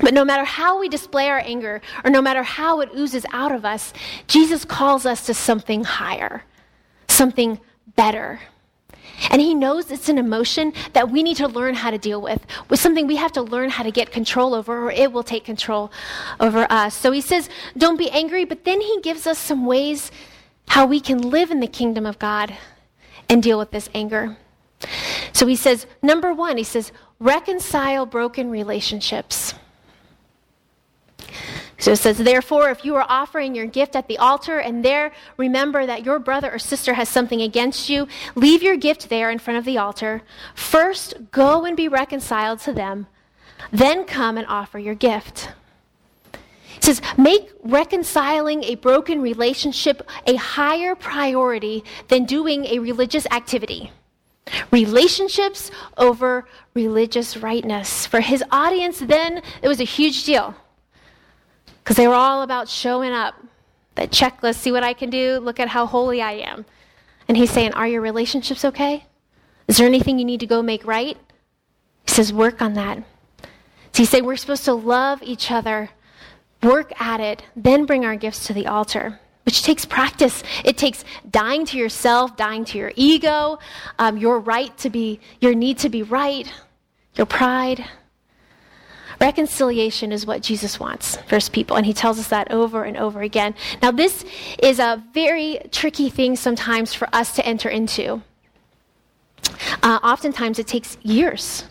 But 0.00 0.14
no 0.14 0.24
matter 0.24 0.44
how 0.44 0.78
we 0.78 0.88
display 0.88 1.28
our 1.28 1.40
anger, 1.44 1.80
or 2.04 2.10
no 2.10 2.22
matter 2.22 2.42
how 2.42 2.80
it 2.80 2.90
oozes 2.96 3.26
out 3.32 3.52
of 3.52 3.64
us, 3.64 3.92
Jesus 4.26 4.64
calls 4.64 5.06
us 5.06 5.26
to 5.26 5.34
something 5.34 5.84
higher, 5.84 6.44
something 7.08 7.60
better. 7.96 8.40
And 9.30 9.40
he 9.40 9.54
knows 9.54 9.90
it's 9.90 10.08
an 10.08 10.16
emotion 10.16 10.72
that 10.94 11.10
we 11.10 11.22
need 11.22 11.36
to 11.36 11.48
learn 11.48 11.74
how 11.74 11.90
to 11.90 11.98
deal 11.98 12.22
with, 12.22 12.44
with 12.70 12.80
something 12.80 13.06
we 13.06 13.16
have 13.16 13.32
to 13.32 13.42
learn 13.42 13.68
how 13.68 13.82
to 13.82 13.90
get 13.90 14.10
control 14.10 14.54
over, 14.54 14.86
or 14.86 14.90
it 14.90 15.12
will 15.12 15.22
take 15.22 15.44
control 15.44 15.92
over 16.38 16.66
us. 16.70 16.94
So 16.94 17.12
he 17.12 17.20
says, 17.20 17.50
Don't 17.76 17.98
be 17.98 18.10
angry, 18.10 18.44
but 18.44 18.64
then 18.64 18.80
he 18.80 19.00
gives 19.02 19.26
us 19.26 19.38
some 19.38 19.66
ways 19.66 20.10
how 20.68 20.86
we 20.86 21.00
can 21.00 21.18
live 21.18 21.50
in 21.50 21.60
the 21.60 21.66
kingdom 21.66 22.06
of 22.06 22.18
God 22.18 22.56
and 23.28 23.42
deal 23.42 23.58
with 23.58 23.70
this 23.70 23.90
anger. 23.94 24.36
So 25.32 25.46
he 25.46 25.56
says, 25.56 25.86
Number 26.02 26.32
one, 26.32 26.56
he 26.56 26.64
says, 26.64 26.92
reconcile 27.18 28.06
broken 28.06 28.50
relationships. 28.50 29.54
So 31.80 31.92
it 31.92 31.96
says, 31.96 32.18
Therefore, 32.18 32.68
if 32.68 32.84
you 32.84 32.94
are 32.96 33.06
offering 33.08 33.54
your 33.54 33.64
gift 33.64 33.96
at 33.96 34.06
the 34.06 34.18
altar 34.18 34.58
and 34.58 34.84
there 34.84 35.12
remember 35.38 35.86
that 35.86 36.04
your 36.04 36.18
brother 36.18 36.52
or 36.52 36.58
sister 36.58 36.94
has 36.94 37.08
something 37.08 37.40
against 37.40 37.88
you, 37.88 38.06
leave 38.34 38.62
your 38.62 38.76
gift 38.76 39.08
there 39.08 39.30
in 39.30 39.38
front 39.38 39.58
of 39.58 39.64
the 39.64 39.78
altar. 39.78 40.22
First, 40.54 41.14
go 41.32 41.64
and 41.64 41.76
be 41.76 41.88
reconciled 41.88 42.60
to 42.60 42.74
them. 42.74 43.06
Then 43.72 44.04
come 44.04 44.36
and 44.36 44.46
offer 44.46 44.78
your 44.78 44.94
gift. 44.94 45.52
It 46.76 46.84
says, 46.84 47.02
make 47.16 47.50
reconciling 47.62 48.62
a 48.64 48.74
broken 48.74 49.22
relationship 49.22 50.02
a 50.26 50.36
higher 50.36 50.94
priority 50.94 51.82
than 52.08 52.24
doing 52.24 52.66
a 52.66 52.78
religious 52.78 53.26
activity. 53.30 53.90
Relationships 54.70 55.70
over 55.96 56.46
religious 56.74 57.36
rightness. 57.38 58.06
For 58.06 58.20
his 58.20 58.42
audience, 58.50 58.98
then, 58.98 59.42
it 59.62 59.68
was 59.68 59.80
a 59.80 59.84
huge 59.84 60.24
deal 60.24 60.54
because 61.82 61.96
they 61.96 62.08
were 62.08 62.14
all 62.14 62.42
about 62.42 62.68
showing 62.68 63.12
up. 63.12 63.34
That 63.96 64.10
checklist, 64.10 64.56
see 64.56 64.72
what 64.72 64.84
I 64.84 64.92
can 64.92 65.10
do, 65.10 65.40
look 65.40 65.60
at 65.60 65.68
how 65.68 65.84
holy 65.84 66.22
I 66.22 66.32
am. 66.32 66.64
And 67.28 67.36
he's 67.36 67.50
saying, 67.50 67.74
Are 67.74 67.88
your 67.88 68.00
relationships 68.00 68.64
okay? 68.64 69.04
Is 69.68 69.76
there 69.76 69.86
anything 69.86 70.18
you 70.18 70.24
need 70.24 70.40
to 70.40 70.46
go 70.46 70.62
make 70.62 70.86
right? 70.86 71.18
He 72.04 72.10
says, 72.10 72.32
Work 72.32 72.62
on 72.62 72.74
that. 72.74 72.98
So 73.42 73.48
he's 74.02 74.08
saying 74.08 74.24
we're 74.24 74.36
supposed 74.36 74.64
to 74.66 74.74
love 74.74 75.22
each 75.22 75.50
other, 75.50 75.90
work 76.62 76.98
at 77.00 77.20
it, 77.20 77.42
then 77.56 77.84
bring 77.84 78.04
our 78.04 78.16
gifts 78.16 78.46
to 78.46 78.52
the 78.52 78.66
altar 78.66 79.18
which 79.44 79.62
takes 79.62 79.84
practice. 79.84 80.42
It 80.64 80.76
takes 80.76 81.04
dying 81.28 81.66
to 81.66 81.76
yourself, 81.76 82.36
dying 82.36 82.64
to 82.66 82.78
your 82.78 82.92
ego, 82.94 83.58
um, 83.98 84.16
your 84.16 84.38
right 84.38 84.76
to 84.78 84.90
be, 84.90 85.18
your 85.40 85.54
need 85.54 85.78
to 85.78 85.88
be 85.88 86.02
right, 86.02 86.50
your 87.16 87.26
pride. 87.26 87.84
Reconciliation 89.20 90.12
is 90.12 90.24
what 90.24 90.42
Jesus 90.42 90.80
wants 90.80 91.16
for 91.28 91.34
his 91.34 91.50
people, 91.50 91.76
and 91.76 91.84
he 91.84 91.92
tells 91.92 92.18
us 92.18 92.28
that 92.28 92.50
over 92.50 92.84
and 92.84 92.96
over 92.96 93.20
again. 93.20 93.54
Now, 93.82 93.90
this 93.90 94.24
is 94.62 94.78
a 94.78 95.02
very 95.12 95.60
tricky 95.70 96.08
thing 96.08 96.36
sometimes 96.36 96.94
for 96.94 97.06
us 97.12 97.34
to 97.36 97.44
enter 97.44 97.68
into. 97.68 98.22
Uh, 99.82 99.98
oftentimes, 100.02 100.58
it 100.58 100.66
takes 100.66 100.96
years 101.02 101.64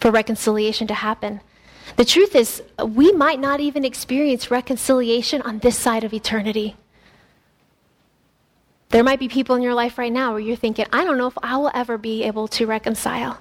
for 0.00 0.10
reconciliation 0.10 0.88
to 0.88 0.94
happen. 0.94 1.40
The 1.94 2.04
truth 2.04 2.34
is, 2.34 2.62
we 2.84 3.12
might 3.12 3.38
not 3.38 3.60
even 3.60 3.84
experience 3.84 4.50
reconciliation 4.50 5.42
on 5.42 5.60
this 5.60 5.78
side 5.78 6.02
of 6.02 6.12
eternity. 6.12 6.76
There 8.90 9.04
might 9.04 9.20
be 9.20 9.28
people 9.28 9.54
in 9.54 9.62
your 9.62 9.74
life 9.74 9.96
right 9.96 10.12
now 10.12 10.32
where 10.32 10.40
you're 10.40 10.56
thinking, 10.56 10.86
I 10.92 11.04
don't 11.04 11.18
know 11.18 11.26
if 11.28 11.38
I 11.42 11.56
will 11.56 11.70
ever 11.72 11.98
be 11.98 12.24
able 12.24 12.48
to 12.48 12.66
reconcile. 12.66 13.40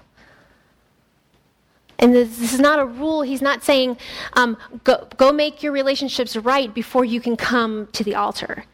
And 2.06 2.14
this, 2.14 2.54
is 2.54 2.60
not 2.60 2.78
a 2.78 2.86
rule. 2.86 3.24
He's 3.24 3.42
not 3.42 3.64
saying, 3.64 3.98
um, 4.34 4.58
go, 4.84 5.08
go 5.18 5.32
make 5.32 5.64
your 5.64 5.72
relationships 5.72 6.38
right 6.38 6.72
before 6.72 7.04
you 7.04 7.20
can 7.20 7.36
come 7.36 7.88
to 7.94 8.04
the 8.04 8.14
altar. 8.14 8.66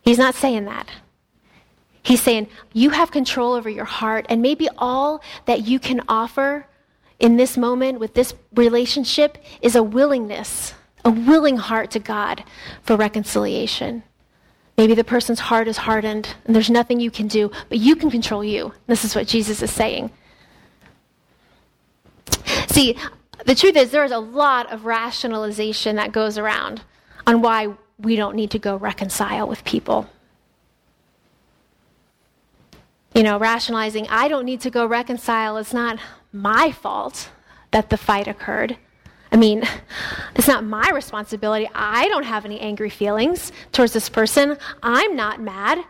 He's 0.00 0.16
not 0.16 0.34
saying 0.34 0.64
that. 0.64 0.88
He's 2.02 2.22
saying, 2.22 2.48
you 2.72 2.88
have 2.88 3.10
control 3.10 3.52
over 3.52 3.68
your 3.68 3.84
heart, 3.84 4.24
and 4.30 4.40
maybe 4.40 4.70
all 4.78 5.20
that 5.44 5.66
you 5.66 5.78
can 5.78 6.00
offer 6.08 6.66
in 7.18 7.36
this 7.36 7.58
moment 7.58 8.00
with 8.00 8.14
this 8.14 8.32
relationship 8.54 9.36
is 9.60 9.76
a 9.76 9.82
willingness, 9.82 10.72
a 11.04 11.10
willing 11.10 11.58
heart 11.58 11.90
to 11.90 11.98
God 11.98 12.42
for 12.84 12.96
reconciliation. 12.96 14.02
Maybe 14.78 14.94
the 14.94 15.04
person's 15.04 15.40
heart 15.40 15.68
is 15.68 15.76
hardened 15.76 16.34
and 16.46 16.56
there's 16.56 16.70
nothing 16.70 17.00
you 17.00 17.10
can 17.10 17.28
do, 17.28 17.50
but 17.68 17.80
you 17.80 17.94
can 17.94 18.10
control 18.10 18.42
you. 18.42 18.72
This 18.86 19.04
is 19.04 19.14
what 19.14 19.26
Jesus 19.26 19.60
is 19.60 19.70
saying. 19.70 20.10
See, 22.68 22.96
the 23.46 23.54
truth 23.54 23.76
is, 23.76 23.90
there 23.90 24.04
is 24.04 24.12
a 24.12 24.18
lot 24.18 24.72
of 24.72 24.84
rationalization 24.84 25.96
that 25.96 26.12
goes 26.12 26.38
around 26.38 26.82
on 27.26 27.42
why 27.42 27.74
we 27.98 28.16
don't 28.16 28.36
need 28.36 28.50
to 28.52 28.58
go 28.58 28.76
reconcile 28.76 29.46
with 29.46 29.64
people. 29.64 30.08
You 33.14 33.22
know, 33.22 33.38
rationalizing, 33.38 34.08
I 34.08 34.28
don't 34.28 34.44
need 34.44 34.60
to 34.62 34.70
go 34.70 34.86
reconcile, 34.86 35.56
it's 35.56 35.72
not 35.72 35.98
my 36.32 36.72
fault 36.72 37.30
that 37.70 37.90
the 37.90 37.96
fight 37.96 38.26
occurred. 38.26 38.76
I 39.30 39.36
mean, 39.36 39.64
it's 40.36 40.48
not 40.48 40.64
my 40.64 40.90
responsibility. 40.90 41.68
I 41.74 42.08
don't 42.08 42.24
have 42.24 42.44
any 42.44 42.60
angry 42.60 42.90
feelings 42.90 43.52
towards 43.72 43.92
this 43.92 44.08
person. 44.08 44.56
I'm 44.82 45.16
not 45.16 45.40
mad. 45.40 45.84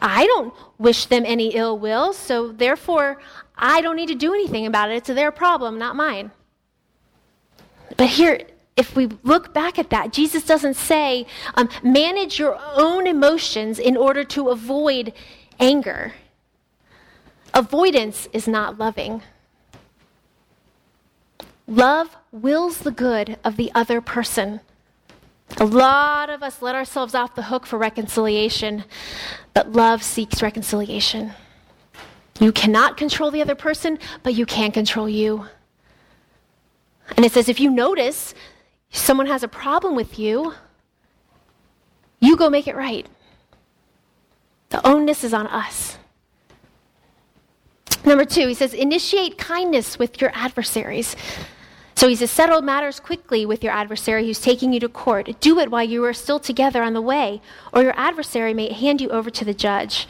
I 0.00 0.26
don't 0.26 0.52
wish 0.78 1.06
them 1.06 1.24
any 1.26 1.54
ill 1.54 1.78
will, 1.78 2.12
so 2.12 2.52
therefore 2.52 3.18
I 3.56 3.80
don't 3.80 3.96
need 3.96 4.08
to 4.08 4.14
do 4.14 4.34
anything 4.34 4.66
about 4.66 4.90
it. 4.90 4.96
It's 4.96 5.08
their 5.08 5.30
problem, 5.30 5.78
not 5.78 5.96
mine. 5.96 6.30
But 7.96 8.08
here, 8.08 8.40
if 8.76 8.94
we 8.94 9.08
look 9.22 9.54
back 9.54 9.78
at 9.78 9.90
that, 9.90 10.12
Jesus 10.12 10.44
doesn't 10.44 10.74
say, 10.74 11.26
um, 11.54 11.68
manage 11.82 12.38
your 12.38 12.58
own 12.74 13.06
emotions 13.06 13.78
in 13.78 13.96
order 13.96 14.22
to 14.24 14.48
avoid 14.48 15.12
anger. 15.58 16.12
Avoidance 17.54 18.28
is 18.34 18.46
not 18.46 18.78
loving. 18.78 19.22
Love 21.66 22.16
wills 22.30 22.80
the 22.80 22.90
good 22.90 23.38
of 23.42 23.56
the 23.56 23.72
other 23.74 24.00
person. 24.00 24.60
A 25.58 25.64
lot 25.64 26.28
of 26.28 26.42
us 26.42 26.60
let 26.60 26.74
ourselves 26.74 27.14
off 27.14 27.34
the 27.34 27.44
hook 27.44 27.66
for 27.66 27.78
reconciliation, 27.78 28.84
but 29.54 29.72
love 29.72 30.02
seeks 30.02 30.42
reconciliation. 30.42 31.32
You 32.40 32.52
cannot 32.52 32.96
control 32.96 33.30
the 33.30 33.42
other 33.42 33.54
person, 33.54 33.98
but 34.22 34.34
you 34.34 34.46
can 34.46 34.72
control 34.72 35.08
you. 35.08 35.46
And 37.16 37.24
it 37.24 37.32
says 37.32 37.48
if 37.48 37.60
you 37.60 37.70
notice 37.70 38.34
someone 38.90 39.26
has 39.26 39.42
a 39.42 39.48
problem 39.48 39.94
with 39.94 40.18
you, 40.18 40.54
you 42.20 42.36
go 42.36 42.50
make 42.50 42.66
it 42.66 42.76
right. 42.76 43.06
The 44.70 44.86
onus 44.86 45.22
is 45.22 45.32
on 45.32 45.46
us. 45.46 45.98
Number 48.04 48.24
two, 48.24 48.46
he 48.48 48.54
says, 48.54 48.72
initiate 48.72 49.38
kindness 49.38 49.98
with 49.98 50.20
your 50.20 50.30
adversaries. 50.34 51.16
So 51.96 52.08
he 52.08 52.14
says, 52.14 52.30
settle 52.30 52.62
matters 52.62 53.00
quickly 53.00 53.46
with 53.46 53.64
your 53.64 53.72
adversary 53.72 54.26
who's 54.26 54.40
taking 54.40 54.72
you 54.72 54.80
to 54.80 54.88
court. 54.88 55.40
Do 55.40 55.58
it 55.58 55.70
while 55.70 55.82
you 55.82 56.04
are 56.04 56.12
still 56.12 56.38
together 56.38 56.82
on 56.82 56.92
the 56.92 57.00
way, 57.00 57.40
or 57.72 57.82
your 57.82 57.98
adversary 57.98 58.54
may 58.54 58.72
hand 58.72 59.00
you 59.00 59.08
over 59.08 59.30
to 59.30 59.44
the 59.44 59.54
judge. 59.54 60.06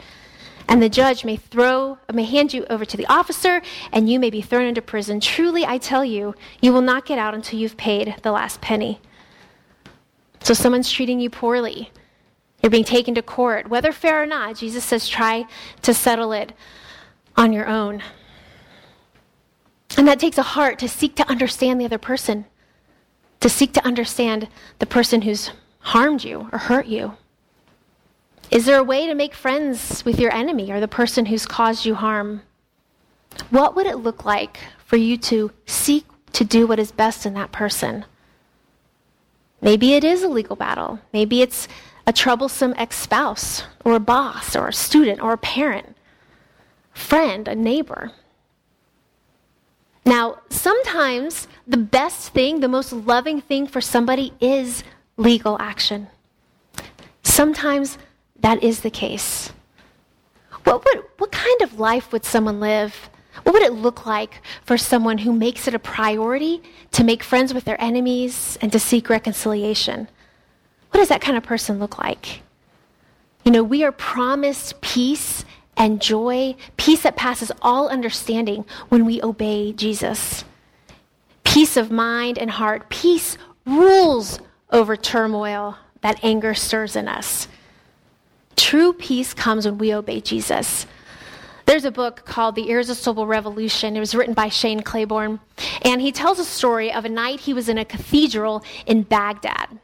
And 0.69 0.83
the 0.83 0.89
judge 0.89 1.23
may 1.23 1.37
throw, 1.37 1.97
may 2.11 2.25
hand 2.25 2.53
you 2.53 2.65
over 2.69 2.83
to 2.83 2.97
the 2.97 3.05
officer, 3.05 3.61
and 3.91 4.09
you 4.09 4.19
may 4.19 4.29
be 4.29 4.41
thrown 4.41 4.65
into 4.65 4.81
prison. 4.81 5.19
Truly, 5.19 5.65
I 5.65 5.77
tell 5.77 6.03
you, 6.03 6.35
you 6.61 6.73
will 6.73 6.81
not 6.81 7.05
get 7.05 7.17
out 7.17 7.33
until 7.33 7.59
you've 7.59 7.77
paid 7.77 8.15
the 8.21 8.33
last 8.33 8.59
penny. 8.59 8.99
So 10.41 10.53
someone's 10.53 10.91
treating 10.91 11.19
you 11.19 11.29
poorly. 11.29 11.91
You're 12.61 12.69
being 12.69 12.83
taken 12.83 13.15
to 13.15 13.21
court. 13.21 13.69
Whether 13.69 13.91
fair 13.91 14.21
or 14.21 14.25
not, 14.25 14.57
Jesus 14.57 14.83
says, 14.83 15.07
try 15.07 15.45
to 15.83 15.93
settle 15.93 16.33
it 16.33 16.53
on 17.35 17.53
your 17.53 17.67
own. 17.67 18.03
And 19.95 20.07
that 20.07 20.19
takes 20.19 20.37
a 20.37 20.43
heart 20.43 20.79
to 20.79 20.89
seek 20.89 21.15
to 21.15 21.29
understand 21.29 21.79
the 21.79 21.85
other 21.85 21.97
person, 21.97 22.45
to 23.39 23.49
seek 23.49 23.73
to 23.73 23.85
understand 23.85 24.49
the 24.79 24.85
person 24.85 25.21
who's 25.21 25.51
harmed 25.79 26.23
you 26.23 26.49
or 26.51 26.59
hurt 26.59 26.87
you. 26.87 27.13
Is 28.49 28.65
there 28.65 28.77
a 28.77 28.83
way 28.83 29.05
to 29.07 29.13
make 29.13 29.33
friends 29.33 30.05
with 30.05 30.19
your 30.19 30.33
enemy 30.33 30.71
or 30.71 30.79
the 30.79 30.87
person 30.87 31.25
who's 31.25 31.45
caused 31.45 31.85
you 31.85 31.95
harm? 31.95 32.43
What 33.49 33.75
would 33.75 33.85
it 33.85 33.97
look 33.97 34.23
like 34.25 34.59
for 34.85 34.95
you 34.95 35.17
to 35.17 35.51
seek 35.65 36.05
to 36.33 36.45
do 36.45 36.65
what 36.65 36.79
is 36.79 36.91
best 36.91 37.25
in 37.25 37.33
that 37.33 37.51
person? 37.51 38.05
Maybe 39.61 39.93
it 39.93 40.03
is 40.03 40.23
a 40.23 40.29
legal 40.29 40.55
battle. 40.55 40.99
Maybe 41.11 41.41
it's 41.41 41.67
a 42.05 42.13
troublesome 42.13 42.73
ex 42.77 42.97
spouse 42.97 43.63
or 43.83 43.95
a 43.95 43.99
boss 43.99 44.55
or 44.55 44.69
a 44.69 44.73
student 44.73 45.21
or 45.21 45.33
a 45.33 45.37
parent, 45.37 45.95
friend, 46.93 47.47
a 47.47 47.55
neighbor. 47.55 48.11
Now, 50.05 50.39
sometimes 50.49 51.49
the 51.67 51.75
best 51.75 52.31
thing, 52.31 52.61
the 52.61 52.69
most 52.69 52.93
loving 52.93 53.41
thing 53.41 53.67
for 53.67 53.81
somebody 53.81 54.31
is 54.39 54.85
legal 55.17 55.57
action. 55.59 56.07
Sometimes 57.23 57.97
that 58.41 58.63
is 58.63 58.81
the 58.81 58.89
case. 58.89 59.51
What, 60.63 60.83
what, 60.83 61.09
what 61.17 61.31
kind 61.31 61.61
of 61.61 61.79
life 61.79 62.11
would 62.11 62.25
someone 62.25 62.59
live? 62.59 63.09
What 63.43 63.53
would 63.53 63.63
it 63.63 63.73
look 63.73 64.05
like 64.05 64.41
for 64.63 64.77
someone 64.77 65.19
who 65.19 65.31
makes 65.31 65.67
it 65.67 65.73
a 65.73 65.79
priority 65.79 66.61
to 66.91 67.03
make 67.03 67.23
friends 67.23 67.53
with 67.53 67.65
their 67.65 67.81
enemies 67.81 68.57
and 68.61 68.71
to 68.71 68.79
seek 68.79 69.09
reconciliation? 69.09 70.07
What 70.91 70.99
does 70.99 71.09
that 71.09 71.21
kind 71.21 71.37
of 71.37 71.43
person 71.43 71.79
look 71.79 71.97
like? 71.97 72.41
You 73.45 73.51
know, 73.51 73.63
we 73.63 73.83
are 73.83 73.91
promised 73.91 74.81
peace 74.81 75.45
and 75.77 76.01
joy, 76.01 76.55
peace 76.75 77.03
that 77.03 77.15
passes 77.15 77.51
all 77.61 77.87
understanding 77.87 78.65
when 78.89 79.05
we 79.05 79.21
obey 79.21 79.71
Jesus. 79.73 80.43
Peace 81.43 81.77
of 81.77 81.91
mind 81.91 82.37
and 82.37 82.51
heart. 82.51 82.89
Peace 82.89 83.37
rules 83.65 84.39
over 84.71 84.97
turmoil 84.97 85.77
that 86.01 86.23
anger 86.23 86.53
stirs 86.53 86.95
in 86.95 87.07
us. 87.07 87.47
True 88.57 88.91
peace 88.91 89.33
comes 89.33 89.65
when 89.65 89.77
we 89.77 89.93
obey 89.93 90.19
Jesus. 90.19 90.85
There's 91.67 91.85
a 91.85 91.91
book 91.91 92.25
called 92.25 92.55
The 92.55 92.69
Irresistible 92.69 93.27
Revolution. 93.27 93.95
It 93.95 93.99
was 93.99 94.15
written 94.15 94.33
by 94.33 94.49
Shane 94.49 94.81
Claiborne. 94.81 95.39
And 95.83 96.01
he 96.01 96.11
tells 96.11 96.39
a 96.39 96.45
story 96.45 96.91
of 96.91 97.05
a 97.05 97.09
night 97.09 97.41
he 97.41 97.53
was 97.53 97.69
in 97.69 97.77
a 97.77 97.85
cathedral 97.85 98.63
in 98.85 99.03
Baghdad. 99.03 99.77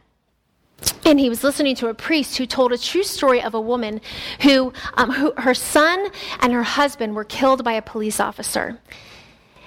And 1.06 1.20
he 1.20 1.30
was 1.30 1.44
listening 1.44 1.76
to 1.76 1.88
a 1.88 1.94
priest 1.94 2.38
who 2.38 2.46
told 2.46 2.72
a 2.72 2.78
true 2.78 3.04
story 3.04 3.42
of 3.42 3.54
a 3.54 3.60
woman 3.60 4.02
who, 4.42 4.74
um, 4.96 5.12
who 5.12 5.34
her 5.38 5.54
son 5.54 6.10
and 6.42 6.54
her 6.54 6.64
husband 6.64 7.16
were 7.16 7.26
killed 7.26 7.64
by 7.64 7.74
a 7.74 7.82
police 7.82 8.20
officer. 8.20 8.80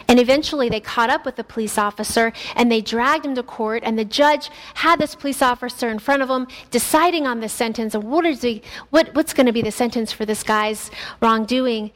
And 0.09 0.21
eventually 0.21 0.69
they 0.69 0.81
caught 0.81 1.11
up 1.11 1.25
with 1.25 1.37
the 1.37 1.45
police 1.45 1.79
officer 1.79 2.33
and 2.55 2.71
they 2.71 2.81
dragged 2.81 3.27
him 3.27 3.35
to 3.35 3.42
court. 3.42 3.83
And 3.85 3.99
the 3.99 4.05
judge 4.05 4.51
had 4.75 4.99
this 4.99 5.14
police 5.14 5.42
officer 5.42 5.88
in 5.88 5.99
front 5.99 6.23
of 6.23 6.31
him 6.31 6.47
deciding 6.71 7.27
on 7.27 7.40
the 7.40 7.49
sentence 7.49 7.95
and 7.95 8.05
what 8.05 8.25
is 8.25 8.40
the, 8.40 8.62
what, 8.90 9.14
what's 9.14 9.33
going 9.33 9.47
to 9.47 9.53
be 9.53 9.62
the 9.62 9.73
sentence 9.73 10.12
for 10.12 10.25
this 10.25 10.42
guy's 10.42 10.90
wrongdoing. 11.21 11.90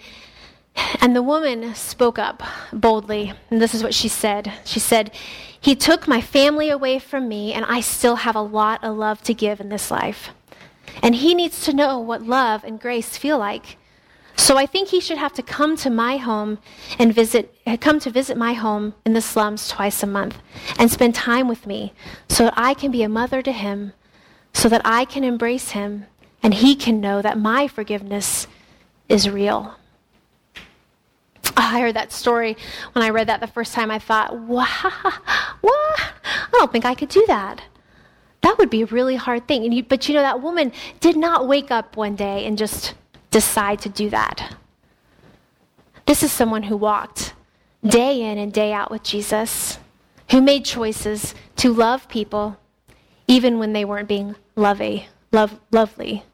And 1.01 1.14
the 1.14 1.23
woman 1.23 1.75
spoke 1.75 2.18
up 2.18 2.42
boldly. 2.73 3.33
And 3.51 3.61
this 3.61 3.75
is 3.75 3.83
what 3.83 3.94
she 3.94 4.09
said 4.09 4.53
She 4.64 4.81
said, 4.81 5.12
He 5.61 5.75
took 5.75 6.07
my 6.07 6.20
family 6.20 6.70
away 6.70 6.99
from 6.99 7.29
me, 7.29 7.53
and 7.53 7.64
I 7.66 7.81
still 7.81 8.16
have 8.16 8.37
a 8.37 8.40
lot 8.40 8.83
of 8.85 8.96
love 8.96 9.23
to 9.23 9.35
give 9.35 9.61
in 9.61 9.68
this 9.68 9.90
life. 9.90 10.31
And 11.03 11.14
he 11.14 11.35
needs 11.35 11.64
to 11.64 11.73
know 11.73 11.99
what 11.99 12.23
love 12.23 12.64
and 12.64 12.81
grace 12.81 13.16
feel 13.16 13.38
like. 13.38 13.77
So 14.40 14.57
I 14.57 14.64
think 14.64 14.88
he 14.88 15.00
should 15.00 15.18
have 15.18 15.35
to 15.35 15.42
come 15.42 15.76
to 15.76 15.90
my 15.90 16.16
home 16.16 16.59
and 16.98 17.14
visit, 17.14 17.55
come 17.83 18.00
to 18.00 18.11
visit 18.11 18.38
my 18.38 18.55
home 18.55 18.94
in 19.05 19.12
the 19.12 19.20
slums 19.20 19.68
twice 19.68 20.03
a 20.03 20.07
month 20.07 20.38
and 20.79 20.90
spend 20.90 21.14
time 21.14 21.46
with 21.46 21.66
me 21.66 21.92
so 22.26 22.44
that 22.44 22.55
I 22.57 22.72
can 22.72 22.90
be 22.90 23.03
a 23.03 23.09
mother 23.09 23.42
to 23.42 23.53
him, 23.53 23.92
so 24.55 24.70
that 24.70 24.81
I 24.83 25.05
can 25.05 25.24
embrace 25.24 25.72
him 25.72 26.07
and 26.42 26.55
he 26.55 26.74
can 26.74 27.03
know 27.03 27.20
that 27.20 27.38
my 27.38 27.68
forgiveness 27.68 28.46
is 29.11 29.29
real. 29.29 29.76
I 31.55 31.79
heard 31.79 31.96
that 31.96 32.11
story 32.11 32.57
when 32.92 33.05
I 33.05 33.11
read 33.11 33.29
that 33.29 33.40
the 33.40 33.46
first 33.46 33.74
time. 33.74 33.90
I 33.90 33.98
thought, 33.98 34.35
wow, 34.35 34.66
what? 35.61 36.00
I 36.00 36.48
don't 36.53 36.72
think 36.72 36.87
I 36.87 36.94
could 36.94 37.11
do 37.11 37.24
that. 37.26 37.62
That 38.40 38.57
would 38.57 38.70
be 38.70 38.83
a 38.83 38.87
really 38.87 39.16
hard 39.16 39.46
thing. 39.46 39.70
You, 39.70 39.83
but 39.83 40.09
you 40.09 40.14
know, 40.14 40.22
that 40.22 40.40
woman 40.40 40.72
did 40.98 41.18
not 41.18 41.46
wake 41.46 41.70
up 41.70 41.98
one 41.98 42.16
day 42.16 42.46
and 42.46 42.57
just 42.57 42.94
decide 43.31 43.81
to 43.81 43.88
do 43.88 44.11
that. 44.11 44.57
This 46.07 46.23
is 46.23 46.33
someone 46.33 46.64
who 46.64 46.77
walked 46.77 47.35
day 47.87 48.23
in 48.23 48.38
and 48.38 48.53
day 48.53 48.73
out 48.73 48.90
with 48.90 49.03
Jesus, 49.03 49.79
who 50.31 50.40
made 50.40 50.64
choices 50.64 51.35
to 51.57 51.73
love 51.73 52.09
people 52.09 52.59
even 53.27 53.59
when 53.59 53.73
they 53.73 53.85
weren't 53.85 54.09
being 54.09 54.35
lovey, 54.57 55.07
love, 55.31 55.61
lovely. 55.71 56.25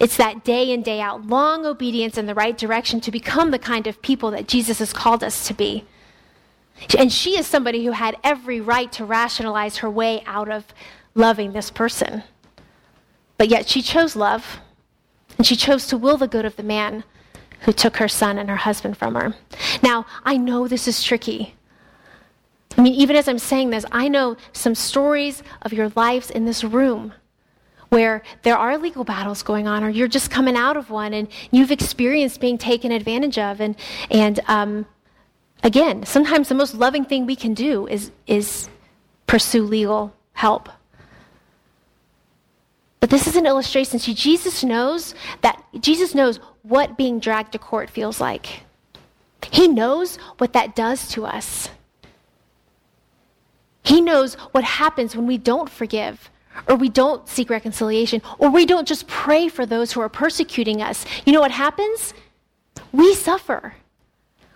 It's 0.00 0.16
that 0.16 0.42
day 0.42 0.72
in, 0.72 0.82
day 0.82 1.00
out, 1.00 1.26
long 1.26 1.66
obedience 1.66 2.16
in 2.16 2.26
the 2.26 2.34
right 2.34 2.56
direction 2.56 3.00
to 3.02 3.10
become 3.10 3.50
the 3.50 3.58
kind 3.58 3.86
of 3.86 4.00
people 4.00 4.30
that 4.30 4.48
Jesus 4.48 4.78
has 4.78 4.92
called 4.92 5.22
us 5.22 5.46
to 5.46 5.54
be. 5.54 5.84
And 6.98 7.12
she 7.12 7.38
is 7.38 7.46
somebody 7.46 7.84
who 7.84 7.92
had 7.92 8.16
every 8.24 8.60
right 8.60 8.90
to 8.92 9.04
rationalize 9.04 9.76
her 9.76 9.90
way 9.90 10.22
out 10.24 10.50
of 10.50 10.64
loving 11.14 11.52
this 11.52 11.70
person. 11.70 12.22
But 13.36 13.48
yet 13.48 13.68
she 13.68 13.82
chose 13.82 14.16
love. 14.16 14.60
And 15.38 15.46
she 15.46 15.56
chose 15.56 15.86
to 15.88 15.96
will 15.96 16.16
the 16.16 16.28
good 16.28 16.44
of 16.44 16.56
the 16.56 16.62
man 16.62 17.04
who 17.60 17.72
took 17.72 17.96
her 17.98 18.08
son 18.08 18.38
and 18.38 18.48
her 18.48 18.56
husband 18.56 18.96
from 18.96 19.14
her. 19.14 19.34
Now, 19.82 20.06
I 20.24 20.36
know 20.36 20.68
this 20.68 20.88
is 20.88 21.02
tricky. 21.02 21.54
I 22.76 22.82
mean, 22.82 22.94
even 22.94 23.16
as 23.16 23.28
I'm 23.28 23.38
saying 23.38 23.70
this, 23.70 23.84
I 23.92 24.08
know 24.08 24.36
some 24.52 24.74
stories 24.74 25.42
of 25.62 25.72
your 25.72 25.90
lives 25.94 26.30
in 26.30 26.44
this 26.44 26.64
room 26.64 27.12
where 27.90 28.22
there 28.42 28.56
are 28.56 28.78
legal 28.78 29.04
battles 29.04 29.42
going 29.42 29.68
on, 29.68 29.84
or 29.84 29.90
you're 29.90 30.08
just 30.08 30.30
coming 30.30 30.56
out 30.56 30.78
of 30.78 30.88
one 30.88 31.12
and 31.12 31.28
you've 31.50 31.70
experienced 31.70 32.40
being 32.40 32.56
taken 32.56 32.90
advantage 32.90 33.38
of. 33.38 33.60
And, 33.60 33.76
and 34.10 34.40
um, 34.48 34.86
again, 35.62 36.06
sometimes 36.06 36.48
the 36.48 36.54
most 36.54 36.74
loving 36.74 37.04
thing 37.04 37.26
we 37.26 37.36
can 37.36 37.52
do 37.52 37.86
is, 37.86 38.10
is 38.26 38.70
pursue 39.26 39.64
legal 39.64 40.14
help. 40.32 40.70
But 43.02 43.10
this 43.10 43.26
is 43.26 43.34
an 43.34 43.46
illustration. 43.46 43.98
See, 43.98 44.14
Jesus 44.14 44.62
knows 44.62 45.16
that 45.40 45.60
Jesus 45.80 46.14
knows 46.14 46.38
what 46.62 46.96
being 46.96 47.18
dragged 47.18 47.50
to 47.50 47.58
court 47.58 47.90
feels 47.90 48.20
like. 48.20 48.62
He 49.50 49.66
knows 49.66 50.18
what 50.38 50.52
that 50.52 50.76
does 50.76 51.08
to 51.08 51.26
us. 51.26 51.68
He 53.82 54.00
knows 54.00 54.34
what 54.52 54.62
happens 54.62 55.16
when 55.16 55.26
we 55.26 55.36
don't 55.36 55.68
forgive, 55.68 56.30
or 56.68 56.76
we 56.76 56.88
don't 56.88 57.28
seek 57.28 57.50
reconciliation, 57.50 58.22
or 58.38 58.50
we 58.50 58.66
don't 58.66 58.86
just 58.86 59.08
pray 59.08 59.48
for 59.48 59.66
those 59.66 59.90
who 59.90 60.00
are 60.00 60.08
persecuting 60.08 60.80
us. 60.80 61.04
You 61.26 61.32
know 61.32 61.40
what 61.40 61.50
happens? 61.50 62.14
We 62.92 63.16
suffer. 63.16 63.74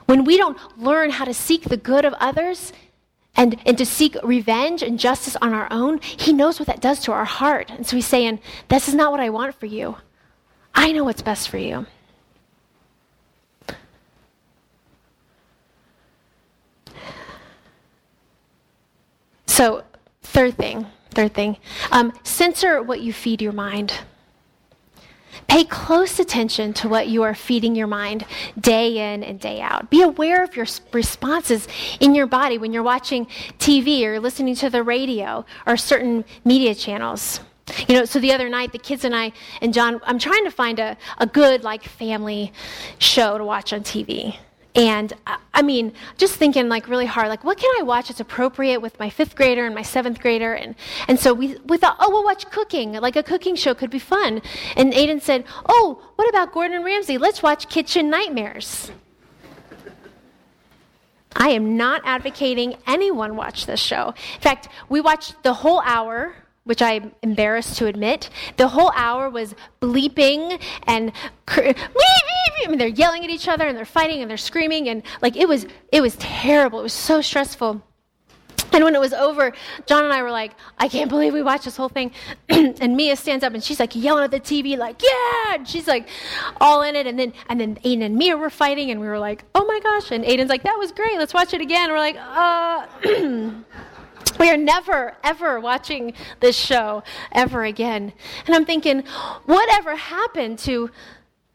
When 0.04 0.22
we 0.22 0.36
don't 0.36 0.56
learn 0.78 1.10
how 1.10 1.24
to 1.24 1.34
seek 1.34 1.64
the 1.64 1.76
good 1.76 2.04
of 2.04 2.14
others, 2.20 2.72
and, 3.36 3.60
and 3.66 3.76
to 3.78 3.86
seek 3.86 4.16
revenge 4.22 4.82
and 4.82 4.98
justice 4.98 5.36
on 5.42 5.52
our 5.52 5.68
own, 5.70 6.00
he 6.00 6.32
knows 6.32 6.58
what 6.58 6.66
that 6.66 6.80
does 6.80 7.00
to 7.00 7.12
our 7.12 7.24
heart. 7.24 7.70
And 7.70 7.86
so 7.86 7.96
he's 7.96 8.06
saying, 8.06 8.40
This 8.68 8.88
is 8.88 8.94
not 8.94 9.12
what 9.12 9.20
I 9.20 9.30
want 9.30 9.54
for 9.54 9.66
you. 9.66 9.96
I 10.74 10.92
know 10.92 11.04
what's 11.04 11.22
best 11.22 11.48
for 11.48 11.58
you. 11.58 11.86
So, 19.46 19.84
third 20.22 20.58
thing, 20.58 20.86
third 21.12 21.32
thing, 21.32 21.56
um, 21.90 22.12
censor 22.24 22.82
what 22.82 23.00
you 23.00 23.14
feed 23.14 23.40
your 23.40 23.54
mind. 23.54 23.94
Pay 25.48 25.64
close 25.64 26.18
attention 26.18 26.72
to 26.74 26.88
what 26.88 27.08
you 27.08 27.22
are 27.22 27.34
feeding 27.34 27.74
your 27.74 27.86
mind 27.86 28.24
day 28.58 29.14
in 29.14 29.22
and 29.22 29.38
day 29.38 29.60
out. 29.60 29.90
Be 29.90 30.02
aware 30.02 30.42
of 30.42 30.56
your 30.56 30.66
responses 30.92 31.68
in 32.00 32.14
your 32.14 32.26
body 32.26 32.58
when 32.58 32.72
you're 32.72 32.82
watching 32.82 33.26
TV 33.58 34.02
or 34.04 34.20
listening 34.20 34.54
to 34.56 34.70
the 34.70 34.82
radio 34.82 35.44
or 35.66 35.76
certain 35.76 36.24
media 36.44 36.74
channels. 36.74 37.40
You 37.88 37.96
know, 37.96 38.04
so 38.04 38.20
the 38.20 38.32
other 38.32 38.48
night, 38.48 38.72
the 38.72 38.78
kids 38.78 39.04
and 39.04 39.14
I 39.14 39.32
and 39.60 39.74
John, 39.74 40.00
I'm 40.04 40.18
trying 40.18 40.44
to 40.44 40.50
find 40.50 40.78
a, 40.78 40.96
a 41.18 41.26
good, 41.26 41.64
like, 41.64 41.82
family 41.82 42.52
show 42.98 43.38
to 43.38 43.44
watch 43.44 43.72
on 43.72 43.80
TV. 43.80 44.36
And 44.76 45.14
uh, 45.26 45.38
I 45.54 45.62
mean, 45.62 45.92
just 46.18 46.34
thinking 46.34 46.68
like 46.68 46.86
really 46.86 47.06
hard, 47.06 47.28
like 47.28 47.42
what 47.42 47.58
can 47.58 47.70
I 47.80 47.82
watch 47.82 48.08
that's 48.08 48.20
appropriate 48.20 48.80
with 48.80 48.98
my 49.00 49.08
fifth 49.08 49.34
grader 49.34 49.64
and 49.64 49.74
my 49.74 49.82
seventh 49.82 50.20
grader? 50.20 50.52
And, 50.52 50.74
and 51.08 51.18
so 51.18 51.32
we, 51.32 51.56
we 51.64 51.78
thought, 51.78 51.96
oh, 51.98 52.10
we'll 52.10 52.24
watch 52.24 52.48
cooking. 52.50 52.92
Like 52.92 53.16
a 53.16 53.22
cooking 53.22 53.56
show 53.56 53.74
could 53.74 53.90
be 53.90 53.98
fun. 53.98 54.42
And 54.76 54.92
Aiden 54.92 55.22
said, 55.22 55.44
oh, 55.66 56.02
what 56.16 56.28
about 56.28 56.52
Gordon 56.52 56.84
Ramsay? 56.84 57.16
Let's 57.16 57.42
watch 57.42 57.68
Kitchen 57.70 58.10
Nightmares. 58.10 58.92
I 61.34 61.50
am 61.50 61.76
not 61.76 62.02
advocating 62.04 62.76
anyone 62.86 63.36
watch 63.36 63.66
this 63.66 63.80
show. 63.80 64.14
In 64.34 64.40
fact, 64.40 64.68
we 64.88 65.00
watched 65.00 65.42
the 65.42 65.52
whole 65.54 65.80
hour 65.84 66.34
which 66.64 66.82
I'm 66.82 67.12
embarrassed 67.22 67.78
to 67.78 67.86
admit. 67.86 68.28
The 68.56 68.66
whole 68.66 68.90
hour 68.96 69.30
was 69.30 69.54
bleeping 69.80 70.60
and 70.82 71.12
I 72.64 72.68
mean, 72.68 72.78
they're 72.78 72.88
yelling 72.88 73.24
at 73.24 73.30
each 73.30 73.48
other 73.48 73.66
and 73.66 73.76
they're 73.76 73.84
fighting 73.84 74.22
and 74.22 74.30
they're 74.30 74.36
screaming 74.36 74.88
and 74.88 75.02
like 75.22 75.36
it 75.36 75.48
was 75.48 75.66
it 75.92 76.00
was 76.00 76.16
terrible. 76.16 76.80
It 76.80 76.84
was 76.84 76.92
so 76.92 77.20
stressful. 77.20 77.82
And 78.72 78.84
when 78.84 78.94
it 78.94 79.00
was 79.00 79.14
over, 79.14 79.52
John 79.86 80.04
and 80.04 80.12
I 80.12 80.22
were 80.22 80.30
like, 80.30 80.52
I 80.78 80.88
can't 80.88 81.08
believe 81.08 81.32
we 81.32 81.42
watched 81.42 81.64
this 81.64 81.76
whole 81.76 81.88
thing. 81.88 82.10
and 82.48 82.96
Mia 82.96 83.16
stands 83.16 83.42
up 83.42 83.54
and 83.54 83.62
she's 83.62 83.80
like 83.80 83.94
yelling 83.94 84.24
at 84.24 84.30
the 84.30 84.40
TV, 84.40 84.76
like, 84.76 85.00
yeah! 85.02 85.54
And 85.54 85.66
she's 85.68 85.86
like 85.86 86.08
all 86.60 86.82
in 86.82 86.94
it. 86.94 87.06
And 87.06 87.18
then 87.18 87.32
and 87.48 87.60
then 87.60 87.76
Aiden 87.76 88.02
and 88.02 88.16
Mia 88.16 88.36
were 88.36 88.50
fighting 88.50 88.90
and 88.90 89.00
we 89.00 89.06
were 89.06 89.18
like, 89.18 89.44
oh 89.54 89.64
my 89.64 89.80
gosh. 89.80 90.10
And 90.10 90.24
Aiden's 90.24 90.50
like, 90.50 90.64
that 90.64 90.76
was 90.78 90.92
great, 90.92 91.16
let's 91.16 91.32
watch 91.34 91.54
it 91.54 91.60
again. 91.60 91.90
And 91.90 91.92
we're 91.92 91.98
like, 91.98 92.16
uh 92.18 93.52
We 94.38 94.50
are 94.50 94.56
never, 94.56 95.14
ever 95.24 95.60
watching 95.60 96.12
this 96.40 96.56
show 96.56 97.02
ever 97.32 97.64
again. 97.64 98.12
And 98.46 98.54
I'm 98.54 98.64
thinking, 98.66 99.04
whatever 99.46 99.96
happened 99.96 100.58
to 100.60 100.90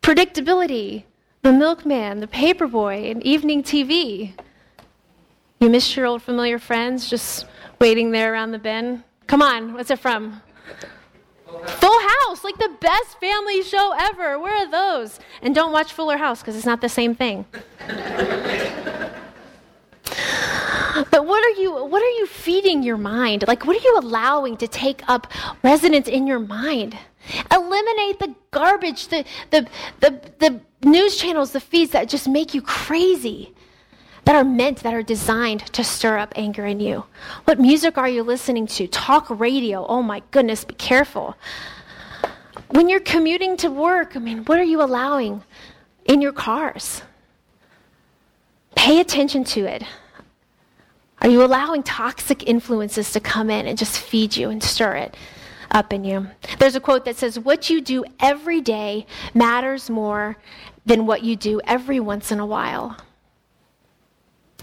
predictability, 0.02 1.04
the 1.42 1.52
milkman, 1.52 2.20
the 2.20 2.28
paperboy, 2.28 3.12
and 3.12 3.24
evening 3.24 3.64
TV? 3.64 4.34
You 5.60 5.70
miss 5.70 5.96
your 5.96 6.06
old 6.06 6.22
familiar 6.22 6.60
friends 6.60 7.10
just 7.10 7.46
waiting 7.80 8.12
there 8.12 8.34
around 8.34 8.52
the 8.52 8.60
bend? 8.60 9.04
Come 9.28 9.42
on, 9.42 9.74
what's 9.74 9.92
it 9.92 10.00
from? 10.00 10.42
Full 11.46 12.00
House. 12.00 12.12
House, 12.32 12.44
like 12.46 12.58
the 12.58 12.72
best 12.80 13.20
family 13.20 13.62
show 13.62 13.94
ever. 13.98 14.40
Where 14.40 14.56
are 14.56 14.72
those? 14.72 15.20
And 15.42 15.54
don't 15.54 15.74
watch 15.74 15.92
Fuller 15.92 16.18
House 16.18 16.40
because 16.40 16.56
it's 16.56 16.66
not 16.66 16.80
the 16.80 16.90
same 16.90 17.14
thing. 17.14 17.46
but 21.12 21.26
what 21.26 21.44
are 21.44 21.62
you 21.62 21.86
what 21.86 22.02
are 22.02 22.16
you 22.20 22.26
feeding 22.26 22.84
your 22.84 22.98
mind? 22.98 23.44
Like 23.48 23.66
what 23.66 23.76
are 23.76 23.84
you 23.84 23.98
allowing 24.00 24.56
to 24.58 24.68
take 24.68 25.04
up 25.10 25.28
residence 25.62 26.08
in 26.08 26.26
your 26.26 26.40
mind? 26.40 26.98
Eliminate 27.52 28.20
the 28.20 28.36
garbage, 28.52 29.08
the 29.08 29.26
the 29.50 29.68
the, 30.00 30.22
the 30.40 30.62
news 30.88 31.18
channels, 31.18 31.52
the 31.52 31.60
feeds 31.60 31.92
that 31.92 32.10
just 32.10 32.28
make 32.28 32.54
you 32.54 32.62
crazy 32.62 33.54
that 34.26 34.36
are 34.36 34.44
meant, 34.44 34.80
that 34.84 34.94
are 34.94 35.04
designed 35.04 35.62
to 35.74 35.84
stir 35.84 36.18
up 36.18 36.34
anger 36.36 36.66
in 36.66 36.80
you? 36.80 37.04
What 37.46 37.60
music 37.60 37.98
are 37.98 38.10
you 38.10 38.24
listening 38.24 38.68
to? 38.68 38.88
Talk 38.88 39.28
radio. 39.30 39.86
Oh 39.88 40.04
my 40.04 40.22
goodness, 40.32 40.64
be 40.64 40.76
careful. 40.76 41.36
When 42.70 42.88
you're 42.88 43.00
commuting 43.00 43.58
to 43.58 43.70
work, 43.70 44.16
I 44.16 44.20
mean, 44.20 44.46
what 44.46 44.60
are 44.60 44.64
you 44.64 44.82
allowing 44.82 45.44
in 46.06 46.22
your 46.22 46.32
cars? 46.32 47.02
Pay 48.76 49.00
attention 49.00 49.44
to 49.46 49.66
it. 49.66 49.84
Are 51.22 51.30
you 51.30 51.44
allowing 51.44 51.84
toxic 51.84 52.48
influences 52.48 53.12
to 53.12 53.20
come 53.20 53.50
in 53.50 53.68
and 53.68 53.78
just 53.78 54.00
feed 54.00 54.36
you 54.36 54.50
and 54.50 54.64
stir 54.64 54.96
it 54.96 55.16
up 55.72 55.94
in 55.94 56.04
you? 56.04 56.28
There's 56.60 56.76
a 56.76 56.80
quote 56.80 57.06
that 57.06 57.16
says, 57.16 57.40
What 57.40 57.70
you 57.70 57.82
do 57.82 58.04
every 58.20 58.62
day 58.62 59.06
matters 59.34 59.90
more 59.90 60.38
than 60.86 61.06
what 61.06 61.24
you 61.24 61.36
do 61.36 61.62
every 61.66 62.00
once 62.00 62.32
in 62.32 62.40
a 62.40 62.46
while 62.46 62.98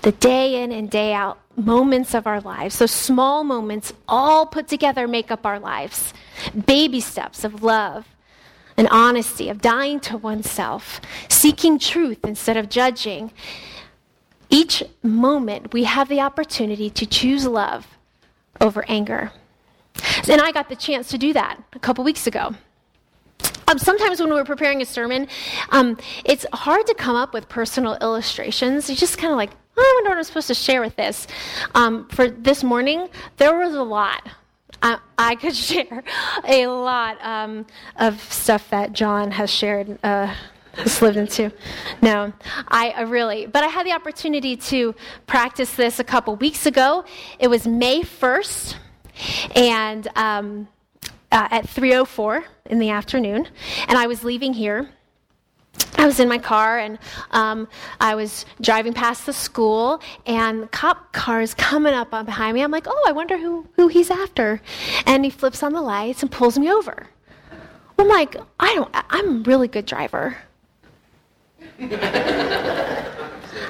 the 0.03 0.12
day 0.12 0.62
in 0.62 0.73
and 0.73 0.90
day 0.90 1.12
out 1.12 1.38
moments 1.57 2.14
of 2.14 2.27
our 2.27 2.40
lives, 2.40 2.79
those 2.79 2.90
small 2.90 3.44
moments 3.44 3.92
all 4.07 4.47
put 4.47 4.68
together 4.68 5.09
make 5.09 5.31
up 5.31 5.44
our 5.44 5.59
lives. 5.59 6.14
Baby 6.66 7.01
steps 7.01 7.44
of 7.44 7.62
love 7.62 8.07
and 8.77 8.88
honesty, 8.90 9.49
of 9.49 9.61
dying 9.61 9.99
to 10.01 10.16
oneself, 10.16 11.01
seeking 11.29 11.79
truth 11.79 12.25
instead 12.25 12.57
of 12.57 12.68
judging. 12.68 13.33
Each 14.51 14.83
moment, 15.03 15.73
we 15.73 15.85
have 15.85 16.09
the 16.09 16.21
opportunity 16.21 16.88
to 16.90 17.05
choose 17.05 17.47
love 17.47 17.87
over 18.61 18.85
anger. 18.88 19.33
And 20.28 20.40
I 20.40 20.52
got 20.52 20.68
the 20.68 20.76
chance 20.76 21.08
to 21.08 21.18
do 21.18 21.32
that 21.32 21.62
a 21.72 21.78
couple 21.78 22.04
weeks 22.04 22.26
ago. 22.26 22.54
Um, 23.68 23.78
sometimes 23.78 24.18
when 24.18 24.30
we're 24.30 24.44
preparing 24.44 24.80
a 24.80 24.87
sermon, 24.87 25.28
um, 25.70 25.98
it's 26.24 26.46
hard 26.54 26.87
to 26.87 26.94
come 26.94 27.16
up 27.16 27.34
with 27.34 27.48
personal 27.50 27.98
illustrations. 28.00 28.88
You 28.88 28.96
just 28.96 29.18
kind 29.18 29.30
of 29.30 29.37
like, 29.37 29.50
I 29.76 29.92
wonder 29.96 30.11
what 30.11 30.18
I'm 30.18 30.24
supposed 30.24 30.48
to 30.48 30.54
share 30.54 30.80
with 30.80 30.96
this. 30.96 31.26
Um, 31.74 32.08
for 32.08 32.30
this 32.30 32.64
morning, 32.64 33.08
there 33.37 33.58
was 33.58 33.74
a 33.74 33.82
lot. 33.82 34.26
I, 34.82 34.98
I 35.18 35.34
could 35.34 35.54
share 35.70 36.02
a 36.44 36.66
lot 36.66 37.18
um, 37.22 37.66
of 37.96 38.20
stuff 38.32 38.70
that 38.70 38.94
John 38.94 39.30
has 39.32 39.50
shared. 39.50 39.98
Uh, 40.02 40.34
has 40.74 41.02
lived 41.02 41.16
into. 41.16 41.52
No, 42.00 42.32
I, 42.68 42.90
I, 42.90 43.00
really, 43.02 43.46
but 43.46 43.64
I 43.64 43.66
had 43.66 43.84
the 43.84 43.92
opportunity 43.92 44.56
to 44.56 44.94
practice 45.26 45.74
this 45.74 45.98
a 45.98 46.04
couple 46.04 46.37
weeks 46.37 46.66
ago. 46.66 47.04
It 47.40 47.48
was 47.48 47.66
May 47.66 48.02
1st, 48.02 48.76
and 49.54 50.09
um, 50.16 50.68
uh, 51.33 51.48
at 51.50 51.66
3:04 51.66 52.44
in 52.66 52.78
the 52.78 52.90
afternoon, 52.90 53.48
and 53.88 53.98
I 53.98 54.07
was 54.07 54.24
leaving 54.24 54.54
here 54.54 54.88
I 55.96 56.07
was 56.07 56.20
in 56.20 56.28
my 56.28 56.38
car 56.38 56.78
and 56.78 56.98
um, 57.33 57.68
I 58.00 58.14
was 58.14 58.46
driving 58.61 58.92
past 58.92 59.26
the 59.26 59.33
school, 59.33 60.00
and 60.26 60.62
the 60.62 60.68
cop 60.68 61.12
car 61.12 61.40
is 61.40 61.54
coming 61.54 61.92
up 61.92 62.11
behind 62.11 62.54
me. 62.54 62.62
I'm 62.62 62.70
like, 62.70 62.87
oh, 62.88 63.04
I 63.07 63.12
wonder 63.12 63.37
who, 63.37 63.66
who 63.76 63.88
he's 63.88 64.11
after. 64.11 64.61
And 65.07 65.24
he 65.24 65.31
flips 65.31 65.62
on 65.62 65.72
the 65.72 65.83
lights 65.83 66.22
and 66.22 66.31
pulls 66.31 66.59
me 66.59 66.70
over. 66.70 67.09
I'm 67.98 68.09
like, 68.09 68.37
I 68.61 68.74
don't, 68.74 68.90
I'm 69.11 69.28
a 69.28 69.40
really 69.40 69.68
good 69.68 69.87
driver. 69.87 70.37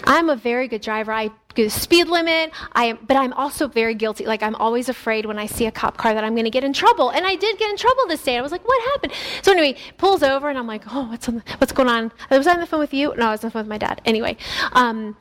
I'm 0.09 0.31
a 0.31 0.37
very 0.37 0.69
good 0.69 0.81
driver. 0.81 1.13
I 1.13 1.31
go 1.55 1.69
speed 1.69 2.09
limit. 2.09 2.51
I 2.73 2.95
but 2.95 3.17
I'm 3.17 3.35
also 3.35 3.69
very 3.69 3.95
guilty. 3.95 4.25
Like 4.25 4.43
I'm 4.43 4.55
always 4.55 4.89
afraid 4.89 5.27
when 5.27 5.39
I 5.39 5.45
see 5.45 5.67
a 5.67 5.71
cop 5.71 5.99
car 5.99 6.15
that 6.15 6.25
I'm 6.25 6.35
going 6.35 6.47
to 6.47 6.51
get 6.51 6.65
in 6.65 6.73
trouble. 6.73 7.11
And 7.11 7.27
I 7.27 7.37
did 7.37 7.59
get 7.59 7.71
in 7.71 7.77
trouble 7.77 8.07
this 8.09 8.23
day. 8.23 8.39
I 8.39 8.41
was 8.41 8.51
like, 8.51 8.67
what 8.67 8.83
happened? 8.93 9.13
So 9.43 9.53
anyway, 9.53 9.79
pulls 9.99 10.23
over 10.23 10.49
and 10.49 10.59
I'm 10.59 10.67
like, 10.67 10.83
oh, 10.91 11.09
what's 11.11 11.29
on 11.29 11.37
the, 11.37 11.43
what's 11.59 11.73
going 11.73 11.91
on? 11.91 12.11
Was 12.31 12.47
I 12.47 12.55
on 12.55 12.61
the 12.61 12.67
phone 12.67 12.81
with 12.81 12.95
you? 12.95 13.15
No, 13.17 13.27
I 13.27 13.31
was 13.33 13.45
on 13.45 13.49
the 13.49 13.53
phone 13.53 13.65
with 13.65 13.69
my 13.69 13.79
dad. 13.79 14.01
Anyway, 14.07 14.39
um, 14.73 15.15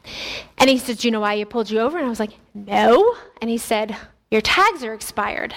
and 0.58 0.70
he 0.70 0.78
said, 0.78 1.00
do 1.00 1.08
you 1.08 1.12
know 1.12 1.20
why 1.20 1.34
you 1.34 1.46
pulled 1.46 1.70
you 1.70 1.80
over? 1.80 1.98
And 1.98 2.06
I 2.06 2.10
was 2.10 2.22
like, 2.22 2.38
no. 2.54 3.16
And 3.42 3.50
he 3.50 3.58
said, 3.58 3.98
your 4.32 4.42
tags 4.42 4.84
are 4.84 4.94
expired. 4.94 5.54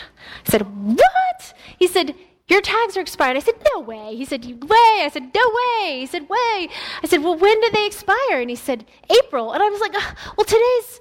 I 0.46 0.50
said, 0.50 0.62
what? 0.62 1.54
He 1.78 1.86
said 1.86 2.16
your 2.50 2.60
tags 2.60 2.96
are 2.96 3.00
expired. 3.00 3.36
I 3.36 3.40
said, 3.40 3.54
No 3.72 3.80
way. 3.80 4.16
He 4.16 4.24
said, 4.24 4.44
Way. 4.44 5.02
I 5.02 5.08
said, 5.12 5.32
No 5.34 5.40
way. 5.40 6.00
He 6.00 6.06
said, 6.06 6.28
Way. 6.28 6.68
I 7.02 7.06
said, 7.06 7.22
Well, 7.22 7.36
when 7.36 7.60
did 7.60 7.72
they 7.72 7.86
expire? 7.86 8.40
And 8.40 8.50
he 8.50 8.56
said, 8.56 8.84
April. 9.08 9.52
And 9.52 9.62
I 9.62 9.68
was 9.68 9.80
like, 9.80 9.92
Well, 10.36 10.44
today's 10.44 11.00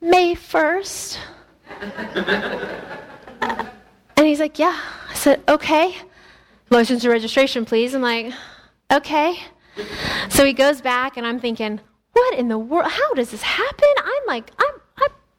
May 0.00 0.34
1st. 0.34 1.18
and 4.16 4.26
he's 4.26 4.40
like, 4.40 4.58
Yeah. 4.58 4.78
I 5.08 5.14
said, 5.14 5.42
Okay. 5.48 5.96
License 6.70 7.04
and 7.04 7.12
registration, 7.12 7.64
please. 7.64 7.94
I'm 7.94 8.02
like, 8.02 8.32
Okay. 8.92 9.36
So 10.28 10.44
he 10.44 10.52
goes 10.52 10.82
back, 10.82 11.16
and 11.16 11.26
I'm 11.26 11.40
thinking, 11.40 11.80
What 12.12 12.38
in 12.38 12.48
the 12.48 12.58
world? 12.58 12.90
How 12.90 13.14
does 13.14 13.30
this 13.30 13.42
happen? 13.42 13.88
I'm 14.04 14.26
like, 14.26 14.50
I'm 14.58 14.82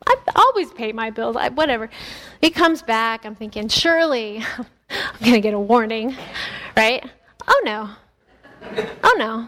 I 0.06 0.15
always 0.36 0.71
pay 0.71 0.91
my 0.91 1.10
bills, 1.10 1.36
I, 1.36 1.49
whatever. 1.49 1.89
He 2.41 2.49
comes 2.49 2.82
back, 2.82 3.26
I'm 3.26 3.36
thinking, 3.36 3.67
surely 3.69 4.43
I'm 4.93 5.19
going 5.19 5.34
to 5.34 5.41
get 5.41 5.53
a 5.53 5.60
warning, 5.60 6.15
right? 6.75 7.03
Oh 7.47 7.62
no. 7.65 7.89
Oh 9.03 9.15
no. 9.17 9.47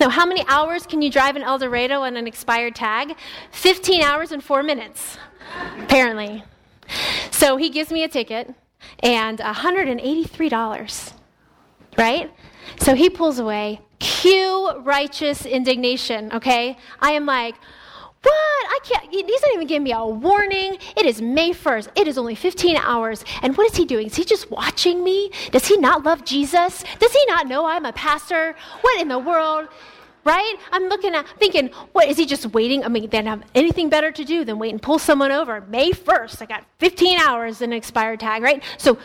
No, 0.00 0.08
how 0.08 0.26
many 0.26 0.44
hours 0.48 0.86
can 0.86 1.02
you 1.02 1.10
drive 1.10 1.36
an 1.36 1.42
El 1.42 1.58
Dorado 1.58 2.02
on 2.02 2.16
an 2.16 2.26
expired 2.26 2.74
tag? 2.74 3.16
15 3.52 4.02
hours 4.02 4.32
and 4.32 4.42
four 4.42 4.62
minutes, 4.62 5.18
apparently. 5.80 6.42
So 7.30 7.56
he 7.56 7.70
gives 7.70 7.90
me 7.90 8.02
a 8.02 8.08
ticket 8.08 8.54
and 9.00 9.38
$183, 9.38 11.12
right? 11.96 12.32
So 12.80 12.94
he 12.94 13.08
pulls 13.08 13.38
away. 13.38 13.80
Cue 13.98 14.72
righteous 14.80 15.46
indignation, 15.46 16.32
okay? 16.32 16.76
I 17.00 17.12
am 17.12 17.24
like, 17.24 17.54
what? 18.24 18.66
I 18.70 18.78
can't. 18.82 19.10
He's 19.10 19.42
not 19.42 19.54
even 19.54 19.66
giving 19.66 19.84
me 19.84 19.92
a 19.92 20.04
warning. 20.04 20.78
It 20.96 21.06
is 21.06 21.20
May 21.20 21.52
1st. 21.52 21.88
It 21.94 22.08
is 22.08 22.18
only 22.18 22.34
15 22.34 22.76
hours. 22.76 23.24
And 23.42 23.56
what 23.56 23.70
is 23.70 23.76
he 23.76 23.84
doing? 23.84 24.06
Is 24.06 24.16
he 24.16 24.24
just 24.24 24.50
watching 24.50 25.04
me? 25.04 25.30
Does 25.52 25.66
he 25.66 25.76
not 25.76 26.04
love 26.04 26.24
Jesus? 26.24 26.84
Does 26.98 27.12
he 27.12 27.24
not 27.26 27.46
know 27.46 27.66
I'm 27.66 27.84
a 27.84 27.92
pastor? 27.92 28.54
What 28.80 29.00
in 29.00 29.08
the 29.08 29.18
world? 29.18 29.68
Right? 30.24 30.54
I'm 30.72 30.84
looking 30.88 31.14
at, 31.14 31.28
thinking, 31.38 31.68
what, 31.92 32.08
is 32.08 32.16
he 32.16 32.24
just 32.24 32.46
waiting? 32.54 32.82
I 32.82 32.88
mean, 32.88 33.02
they 33.02 33.18
don't 33.18 33.26
have 33.26 33.44
anything 33.54 33.90
better 33.90 34.10
to 34.10 34.24
do 34.24 34.42
than 34.42 34.58
wait 34.58 34.72
and 34.72 34.80
pull 34.80 34.98
someone 34.98 35.30
over. 35.30 35.60
May 35.60 35.90
1st, 35.90 36.40
I 36.40 36.46
got 36.46 36.64
15 36.78 37.18
hours 37.18 37.60
in 37.60 37.72
an 37.72 37.76
expired 37.76 38.20
tag, 38.20 38.42
right? 38.42 38.62
So 38.78 38.96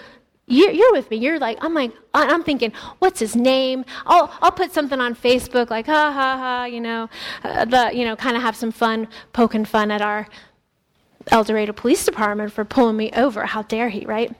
you're, 0.49 0.71
you're 0.71 0.91
with 0.91 1.09
me. 1.09 1.17
You're 1.17 1.39
like, 1.39 1.57
I'm 1.61 1.73
like, 1.73 1.93
I'm 2.13 2.43
thinking, 2.43 2.73
what's 2.99 3.19
his 3.19 3.35
name? 3.35 3.85
I'll, 4.05 4.31
I'll 4.41 4.51
put 4.51 4.73
something 4.73 4.99
on 4.99 5.15
Facebook 5.15 5.69
like, 5.69 5.85
ha 5.85 6.11
ha 6.11 6.37
ha, 6.37 6.65
you 6.65 6.81
know, 6.81 7.09
uh, 7.43 7.65
the, 7.65 7.91
you 7.93 8.03
know, 8.03 8.15
kind 8.15 8.35
of 8.35 8.41
have 8.41 8.55
some 8.55 8.71
fun, 8.71 9.07
poking 9.31 9.63
fun 9.65 9.91
at 9.91 10.01
our 10.01 10.27
El 11.27 11.43
Dorado 11.43 11.73
Police 11.73 12.03
Department 12.03 12.51
for 12.51 12.65
pulling 12.65 12.97
me 12.97 13.11
over. 13.11 13.45
How 13.45 13.61
dare 13.61 13.89
he, 13.89 14.05
right? 14.05 14.35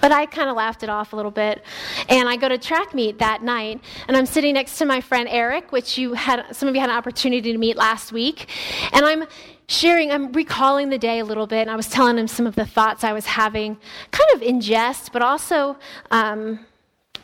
But 0.00 0.12
I 0.12 0.26
kind 0.26 0.50
of 0.50 0.56
laughed 0.56 0.82
it 0.82 0.88
off 0.88 1.12
a 1.12 1.16
little 1.16 1.30
bit. 1.30 1.62
And 2.08 2.28
I 2.28 2.36
go 2.36 2.48
to 2.48 2.58
track 2.58 2.94
meet 2.94 3.18
that 3.18 3.42
night, 3.42 3.80
and 4.08 4.16
I'm 4.16 4.26
sitting 4.26 4.54
next 4.54 4.78
to 4.78 4.84
my 4.84 5.00
friend 5.00 5.28
Eric, 5.30 5.72
which 5.72 5.96
you 5.96 6.14
had, 6.14 6.54
some 6.54 6.68
of 6.68 6.74
you 6.74 6.80
had 6.80 6.90
an 6.90 6.96
opportunity 6.96 7.52
to 7.52 7.58
meet 7.58 7.76
last 7.76 8.12
week. 8.12 8.48
And 8.92 9.04
I'm 9.04 9.26
sharing, 9.68 10.10
I'm 10.10 10.32
recalling 10.32 10.90
the 10.90 10.98
day 10.98 11.18
a 11.18 11.24
little 11.24 11.46
bit, 11.46 11.62
and 11.62 11.70
I 11.70 11.76
was 11.76 11.88
telling 11.88 12.18
him 12.18 12.28
some 12.28 12.46
of 12.46 12.54
the 12.54 12.66
thoughts 12.66 13.04
I 13.04 13.12
was 13.12 13.26
having, 13.26 13.76
kind 14.10 14.30
of 14.34 14.42
in 14.42 14.60
jest, 14.60 15.12
but 15.12 15.22
also 15.22 15.76
um, 16.10 16.60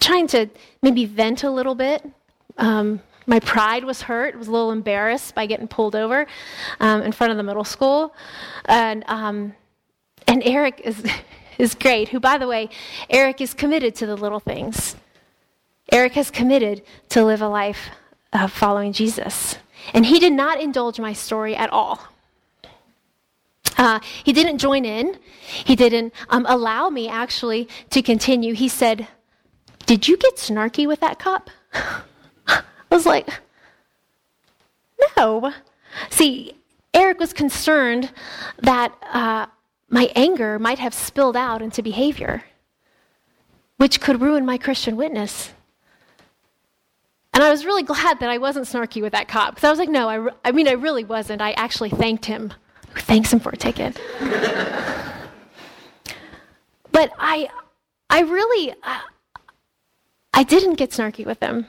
trying 0.00 0.26
to 0.28 0.48
maybe 0.82 1.04
vent 1.04 1.44
a 1.44 1.50
little 1.50 1.74
bit. 1.74 2.04
Um, 2.58 3.00
my 3.26 3.38
pride 3.40 3.84
was 3.84 4.02
hurt. 4.02 4.36
Was 4.36 4.48
a 4.48 4.50
little 4.50 4.72
embarrassed 4.72 5.34
by 5.34 5.46
getting 5.46 5.68
pulled 5.68 5.94
over 5.94 6.26
um, 6.80 7.02
in 7.02 7.12
front 7.12 7.30
of 7.30 7.36
the 7.36 7.42
middle 7.42 7.64
school. 7.64 8.14
And, 8.64 9.04
um, 9.06 9.54
and 10.26 10.42
Eric 10.44 10.80
is, 10.84 11.04
is 11.58 11.74
great, 11.74 12.08
who, 12.08 12.20
by 12.20 12.38
the 12.38 12.48
way, 12.48 12.68
Eric 13.08 13.40
is 13.40 13.54
committed 13.54 13.94
to 13.96 14.06
the 14.06 14.16
little 14.16 14.40
things. 14.40 14.96
Eric 15.90 16.14
has 16.14 16.30
committed 16.30 16.82
to 17.10 17.24
live 17.24 17.42
a 17.42 17.48
life 17.48 17.90
of 18.32 18.50
following 18.50 18.92
Jesus. 18.92 19.58
And 19.92 20.06
he 20.06 20.18
did 20.18 20.32
not 20.32 20.60
indulge 20.60 20.98
my 20.98 21.12
story 21.12 21.54
at 21.54 21.70
all. 21.70 22.00
Uh, 23.82 23.98
he 24.22 24.32
didn't 24.32 24.58
join 24.58 24.84
in. 24.84 25.18
He 25.40 25.74
didn't 25.74 26.14
um, 26.30 26.46
allow 26.48 26.88
me 26.88 27.08
actually 27.08 27.68
to 27.90 28.00
continue. 28.00 28.54
He 28.54 28.68
said, 28.68 29.08
Did 29.86 30.06
you 30.06 30.16
get 30.16 30.36
snarky 30.36 30.86
with 30.86 31.00
that 31.00 31.18
cop? 31.18 31.50
I 32.46 32.62
was 32.90 33.06
like, 33.06 33.28
No. 35.16 35.52
See, 36.10 36.54
Eric 36.94 37.18
was 37.18 37.32
concerned 37.32 38.12
that 38.58 38.94
uh, 39.12 39.46
my 39.88 40.10
anger 40.14 40.58
might 40.60 40.78
have 40.78 40.94
spilled 40.94 41.36
out 41.36 41.60
into 41.62 41.82
behavior. 41.82 42.44
which 43.78 44.00
could 44.00 44.20
ruin 44.22 44.46
my 44.46 44.58
Christian 44.58 44.96
witness. 44.96 45.52
And 47.34 47.42
I 47.42 47.50
was 47.50 47.64
really 47.64 47.82
glad 47.82 48.20
that 48.20 48.30
I 48.30 48.38
wasn't 48.38 48.66
snarky 48.66 49.02
with 49.02 49.12
that 49.12 49.26
cop 49.26 49.54
because 49.56 49.66
I 49.66 49.70
was 49.70 49.78
like, 49.80 49.88
no, 49.88 50.08
I, 50.08 50.14
re- 50.16 50.32
I 50.44 50.52
mean, 50.52 50.68
I 50.68 50.72
really 50.72 51.04
wasn't. 51.04 51.42
I 51.42 51.52
actually 51.52 51.90
thanked 51.90 52.26
him. 52.26 52.52
Thanks 52.96 53.32
him 53.32 53.40
for 53.40 53.50
a 53.50 53.56
ticket. 53.56 54.00
but 56.90 57.12
I, 57.18 57.48
I 58.10 58.20
really, 58.20 58.72
uh, 58.82 59.00
I 60.34 60.42
didn't 60.42 60.74
get 60.74 60.90
snarky 60.90 61.26
with 61.26 61.40
him. 61.40 61.66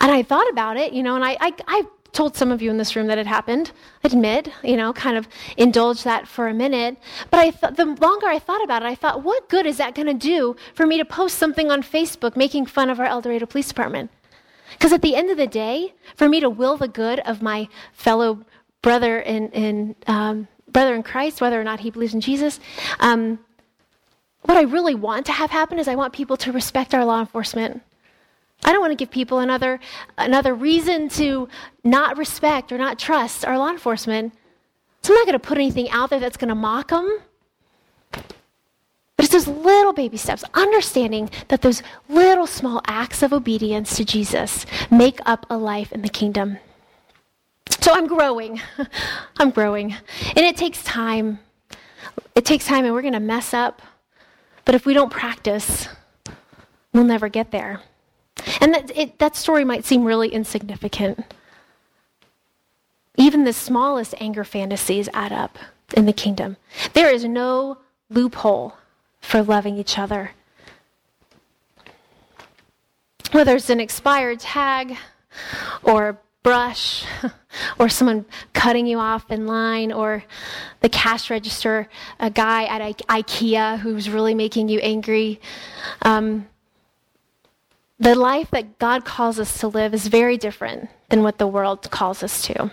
And 0.00 0.10
I 0.10 0.22
thought 0.22 0.48
about 0.50 0.76
it, 0.76 0.92
you 0.92 1.02
know, 1.02 1.14
and 1.14 1.24
I, 1.24 1.36
I, 1.40 1.54
I 1.66 1.82
told 2.14 2.36
some 2.36 2.50
of 2.50 2.62
you 2.62 2.70
in 2.70 2.78
this 2.78 2.96
room 2.96 3.06
that 3.08 3.18
it 3.18 3.26
happened. 3.26 3.72
Admit, 4.04 4.48
you 4.62 4.76
know, 4.76 4.92
kind 4.92 5.16
of 5.16 5.28
indulge 5.56 6.04
that 6.04 6.26
for 6.26 6.48
a 6.48 6.54
minute. 6.54 6.96
But 7.30 7.40
I 7.40 7.50
thought 7.50 7.76
the 7.76 7.84
longer 7.86 8.26
I 8.26 8.38
thought 8.38 8.62
about 8.62 8.82
it, 8.82 8.86
I 8.86 8.94
thought, 8.94 9.22
what 9.22 9.48
good 9.48 9.66
is 9.66 9.76
that 9.78 9.94
going 9.94 10.06
to 10.06 10.14
do 10.14 10.56
for 10.74 10.86
me 10.86 10.96
to 10.98 11.04
post 11.04 11.38
something 11.38 11.70
on 11.70 11.82
Facebook 11.82 12.36
making 12.36 12.66
fun 12.66 12.88
of 12.88 13.00
our 13.00 13.06
El 13.06 13.20
Dorado 13.20 13.46
Police 13.46 13.68
Department? 13.68 14.10
Because 14.72 14.92
at 14.92 15.02
the 15.02 15.14
end 15.14 15.30
of 15.30 15.36
the 15.36 15.46
day, 15.46 15.94
for 16.16 16.28
me 16.28 16.40
to 16.40 16.48
will 16.48 16.76
the 16.76 16.88
good 16.88 17.20
of 17.20 17.42
my 17.42 17.68
fellow 17.92 18.44
brother 18.84 19.18
in, 19.18 19.48
in 19.52 19.96
um, 20.06 20.46
brother 20.70 20.94
in 20.94 21.02
Christ, 21.02 21.40
whether 21.40 21.58
or 21.58 21.64
not 21.64 21.80
he 21.80 21.90
believes 21.90 22.12
in 22.12 22.20
Jesus, 22.20 22.60
um, 23.00 23.38
what 24.42 24.58
I 24.58 24.62
really 24.62 24.94
want 24.94 25.24
to 25.26 25.32
have 25.32 25.50
happen 25.50 25.78
is 25.78 25.88
I 25.88 25.94
want 25.94 26.12
people 26.12 26.36
to 26.36 26.52
respect 26.52 26.92
our 26.92 27.02
law 27.02 27.18
enforcement. 27.18 27.80
I 28.62 28.72
don't 28.72 28.82
want 28.82 28.90
to 28.90 28.96
give 28.96 29.10
people 29.10 29.38
another, 29.38 29.80
another 30.18 30.54
reason 30.54 31.08
to 31.20 31.48
not 31.82 32.18
respect 32.18 32.72
or 32.72 32.78
not 32.78 32.98
trust 32.98 33.46
our 33.46 33.56
law 33.56 33.70
enforcement. 33.70 34.34
So 35.02 35.14
I'm 35.14 35.18
not 35.20 35.26
going 35.26 35.40
to 35.40 35.48
put 35.48 35.56
anything 35.56 35.88
out 35.88 36.10
there 36.10 36.20
that's 36.20 36.36
going 36.36 36.50
to 36.50 36.54
mock 36.54 36.88
them. 36.88 37.20
But 38.12 38.26
it's 39.18 39.32
those 39.32 39.48
little 39.48 39.94
baby 39.94 40.18
steps, 40.18 40.44
understanding 40.52 41.30
that 41.48 41.62
those 41.62 41.82
little 42.10 42.46
small 42.46 42.82
acts 42.86 43.22
of 43.22 43.32
obedience 43.32 43.96
to 43.96 44.04
Jesus 44.04 44.66
make 44.90 45.20
up 45.24 45.46
a 45.48 45.56
life 45.56 45.90
in 45.90 46.02
the 46.02 46.08
kingdom. 46.10 46.58
So 47.80 47.92
I'm 47.92 48.06
growing. 48.06 48.60
I'm 49.38 49.50
growing. 49.50 49.94
And 50.36 50.44
it 50.44 50.56
takes 50.56 50.82
time. 50.82 51.38
It 52.34 52.44
takes 52.44 52.66
time, 52.66 52.84
and 52.84 52.94
we're 52.94 53.02
going 53.02 53.12
to 53.14 53.20
mess 53.20 53.52
up. 53.54 53.82
But 54.64 54.74
if 54.74 54.86
we 54.86 54.94
don't 54.94 55.10
practice, 55.10 55.88
we'll 56.92 57.04
never 57.04 57.28
get 57.28 57.50
there. 57.50 57.80
And 58.60 58.74
that, 58.74 58.96
it, 58.96 59.18
that 59.18 59.36
story 59.36 59.64
might 59.64 59.84
seem 59.84 60.04
really 60.04 60.28
insignificant. 60.28 61.34
Even 63.16 63.44
the 63.44 63.52
smallest 63.52 64.14
anger 64.18 64.44
fantasies 64.44 65.08
add 65.12 65.32
up 65.32 65.58
in 65.96 66.06
the 66.06 66.12
kingdom. 66.12 66.56
There 66.94 67.10
is 67.10 67.24
no 67.24 67.78
loophole 68.10 68.74
for 69.20 69.42
loving 69.42 69.76
each 69.76 69.98
other. 69.98 70.32
Whether 73.32 73.56
it's 73.56 73.70
an 73.70 73.80
expired 73.80 74.40
tag 74.40 74.96
or 75.82 76.18
brush 76.44 77.04
or 77.80 77.88
someone 77.88 78.24
cutting 78.52 78.86
you 78.86 79.00
off 79.00 79.28
in 79.32 79.48
line 79.48 79.90
or 79.90 80.22
the 80.80 80.88
cash 80.88 81.30
register, 81.30 81.88
a 82.20 82.30
guy 82.30 82.64
at 82.66 82.80
I- 82.80 83.22
IKEA 83.22 83.80
who's 83.80 84.08
really 84.08 84.34
making 84.34 84.68
you 84.68 84.78
angry. 84.78 85.40
Um, 86.02 86.46
the 87.98 88.14
life 88.14 88.50
that 88.50 88.78
God 88.78 89.04
calls 89.04 89.40
us 89.40 89.58
to 89.58 89.68
live 89.68 89.94
is 89.94 90.06
very 90.06 90.36
different 90.36 90.88
than 91.08 91.22
what 91.24 91.38
the 91.38 91.46
world 91.46 91.90
calls 91.90 92.22
us 92.22 92.42
to. 92.42 92.70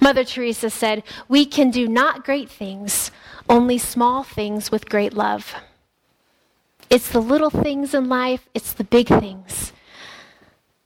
Mother 0.00 0.24
Teresa 0.24 0.68
said, 0.68 1.02
We 1.28 1.46
can 1.46 1.70
do 1.70 1.88
not 1.88 2.24
great 2.24 2.50
things, 2.50 3.10
only 3.48 3.78
small 3.78 4.22
things 4.22 4.70
with 4.70 4.88
great 4.88 5.14
love. 5.14 5.54
It's 6.90 7.08
the 7.08 7.20
little 7.20 7.50
things 7.50 7.94
in 7.94 8.08
life, 8.08 8.48
it's 8.54 8.72
the 8.72 8.84
big 8.84 9.08
things. 9.08 9.72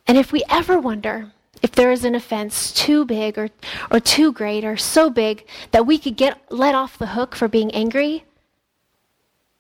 And 0.07 0.17
if 0.17 0.33
we 0.33 0.43
ever 0.49 0.79
wonder 0.79 1.33
if 1.63 1.73
there 1.73 1.91
is 1.91 2.05
an 2.05 2.15
offense 2.15 2.73
too 2.73 3.05
big 3.05 3.39
or, 3.39 3.49
or 3.91 4.01
too 4.01 4.33
great 4.33 4.65
or 4.65 4.77
so 4.77 5.11
big 5.11 5.47
that 5.71 5.87
we 5.87 5.99
could 5.99 6.17
get 6.17 6.41
let 6.51 6.75
off 6.75 6.99
the 6.99 7.09
hook 7.09 7.35
for 7.35 7.49
being 7.49 7.71
angry, 7.73 8.25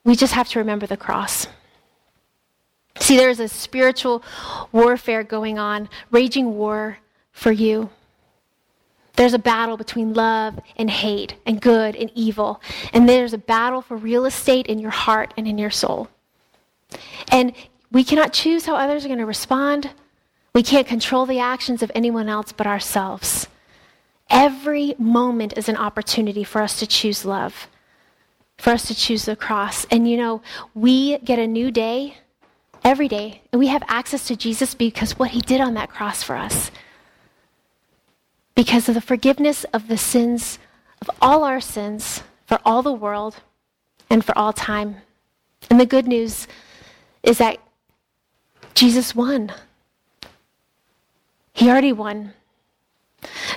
we 0.04 0.16
just 0.16 0.34
have 0.34 0.48
to 0.50 0.58
remember 0.58 0.86
the 0.86 0.96
cross. 0.96 1.46
See, 3.00 3.16
there's 3.16 3.40
a 3.40 3.48
spiritual 3.48 4.22
warfare 4.72 5.22
going 5.22 5.58
on, 5.58 5.88
raging 6.10 6.56
war 6.56 6.98
for 7.32 7.52
you. 7.52 7.90
There's 9.14 9.34
a 9.34 9.38
battle 9.38 9.76
between 9.76 10.14
love 10.14 10.60
and 10.76 10.88
hate, 10.88 11.34
and 11.44 11.60
good 11.60 11.96
and 11.96 12.10
evil. 12.14 12.62
And 12.92 13.08
there's 13.08 13.32
a 13.32 13.38
battle 13.38 13.82
for 13.82 13.96
real 13.96 14.26
estate 14.26 14.66
in 14.66 14.78
your 14.78 14.92
heart 14.92 15.34
and 15.36 15.46
in 15.46 15.58
your 15.58 15.70
soul. 15.70 16.08
And 17.32 17.52
we 17.90 18.04
cannot 18.04 18.32
choose 18.32 18.66
how 18.66 18.76
others 18.76 19.04
are 19.04 19.08
going 19.08 19.18
to 19.18 19.26
respond. 19.26 19.90
We 20.54 20.62
can't 20.62 20.86
control 20.86 21.26
the 21.26 21.38
actions 21.38 21.82
of 21.82 21.92
anyone 21.94 22.28
else 22.28 22.52
but 22.52 22.66
ourselves. 22.66 23.46
Every 24.30 24.94
moment 24.98 25.56
is 25.56 25.68
an 25.68 25.76
opportunity 25.76 26.44
for 26.44 26.60
us 26.60 26.78
to 26.80 26.86
choose 26.86 27.24
love, 27.24 27.68
for 28.58 28.70
us 28.70 28.86
to 28.88 28.94
choose 28.94 29.24
the 29.24 29.36
cross. 29.36 29.86
And 29.90 30.08
you 30.08 30.16
know, 30.16 30.42
we 30.74 31.18
get 31.18 31.38
a 31.38 31.46
new 31.46 31.70
day 31.70 32.18
every 32.84 33.08
day. 33.08 33.42
And 33.52 33.58
we 33.58 33.68
have 33.68 33.82
access 33.88 34.26
to 34.28 34.36
Jesus 34.36 34.74
because 34.74 35.18
what 35.18 35.30
he 35.30 35.40
did 35.40 35.60
on 35.60 35.74
that 35.74 35.90
cross 35.90 36.22
for 36.22 36.36
us. 36.36 36.70
Because 38.54 38.88
of 38.88 38.94
the 38.94 39.00
forgiveness 39.00 39.64
of 39.72 39.88
the 39.88 39.98
sins, 39.98 40.58
of 41.00 41.10
all 41.22 41.44
our 41.44 41.60
sins, 41.60 42.22
for 42.46 42.58
all 42.64 42.82
the 42.82 42.92
world 42.92 43.36
and 44.10 44.24
for 44.24 44.36
all 44.36 44.52
time. 44.52 44.96
And 45.70 45.78
the 45.78 45.86
good 45.86 46.06
news 46.06 46.48
is 47.22 47.38
that 47.38 47.58
Jesus 48.74 49.14
won. 49.14 49.52
He 51.58 51.68
already 51.68 51.92
won. 51.92 52.34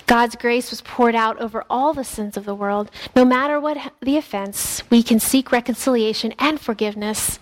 God's 0.07 0.35
grace 0.35 0.71
was 0.71 0.81
poured 0.81 1.13
out 1.13 1.39
over 1.39 1.63
all 1.69 1.93
the 1.93 2.03
sins 2.03 2.35
of 2.35 2.45
the 2.45 2.55
world. 2.55 2.89
No 3.15 3.23
matter 3.23 3.59
what 3.59 3.93
the 4.01 4.17
offense, 4.17 4.81
we 4.89 5.03
can 5.03 5.19
seek 5.19 5.51
reconciliation 5.51 6.33
and 6.39 6.59
forgiveness 6.59 7.39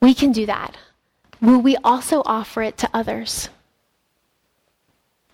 we 0.00 0.14
can 0.14 0.32
do 0.32 0.46
that. 0.46 0.76
Will 1.40 1.60
we 1.60 1.76
also 1.84 2.22
offer 2.24 2.62
it 2.62 2.76
to 2.78 2.90
others? 2.92 3.50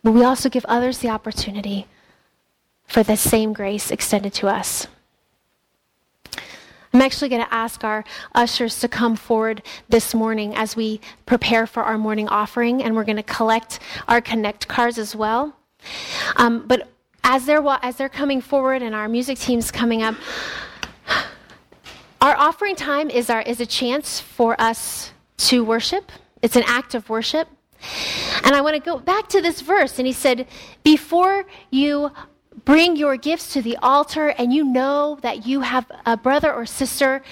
Will 0.03 0.13
we 0.13 0.25
also 0.25 0.49
give 0.49 0.65
others 0.67 0.99
the 0.99 1.09
opportunity 1.09 1.87
for 2.87 3.03
the 3.03 3.17
same 3.17 3.53
grace 3.53 3.91
extended 3.91 4.35
to 4.35 4.49
us? 4.49 4.89
I'm 6.97 7.03
actually 7.03 7.29
going 7.29 7.45
to 7.45 7.53
ask 7.53 7.85
our 7.85 8.05
ushers 8.35 8.81
to 8.81 8.89
come 8.89 9.17
forward 9.17 9.63
this 9.91 10.15
morning 10.15 10.55
as 10.55 10.77
we 10.77 11.03
prepare 11.27 11.67
for 11.67 11.83
our 11.83 11.99
morning 11.99 12.27
offering, 12.27 12.83
and 12.83 12.97
we're 12.97 13.05
going 13.05 13.19
to 13.19 13.23
collect 13.23 13.81
our 14.09 14.23
Connect 14.23 14.67
cards 14.67 14.97
as 14.97 15.15
well. 15.15 15.55
Um, 16.37 16.67
but 16.67 16.89
as 17.23 17.45
they're, 17.45 17.63
as 17.83 17.97
they're 17.97 18.09
coming 18.09 18.41
forward 18.41 18.81
and 18.81 18.95
our 18.95 19.09
music 19.11 19.37
team's 19.39 19.71
coming 19.71 20.03
up, 20.03 20.15
our 22.23 22.35
offering 22.35 22.77
time 22.77 23.11
is, 23.11 23.29
our, 23.29 23.43
is 23.43 23.61
a 23.61 23.67
chance 23.67 24.19
for 24.19 24.59
us 24.59 25.13
to 25.37 25.63
worship. 25.63 26.11
It's 26.41 26.57
an 26.57 26.65
act 26.67 26.95
of 26.95 27.11
worship. 27.11 27.47
And 28.43 28.55
I 28.55 28.63
want 28.63 28.75
to 28.75 28.81
go 28.81 28.99
back 28.99 29.29
to 29.29 29.43
this 29.43 29.61
verse. 29.61 29.99
And 29.99 30.07
he 30.07 30.15
said, 30.15 30.47
Before 30.83 31.45
you 31.71 32.13
bring 32.65 32.97
your 32.97 33.17
gifts 33.17 33.53
to 33.53 33.63
the 33.63 33.77
altar 33.83 34.29
and 34.29 34.53
you 34.53 34.65
know 34.65 35.19
that 35.23 35.47
you 35.47 35.61
have 35.61 35.87
a 36.05 36.17
brother 36.17 36.53
or 36.53 36.67
sister 36.67 37.23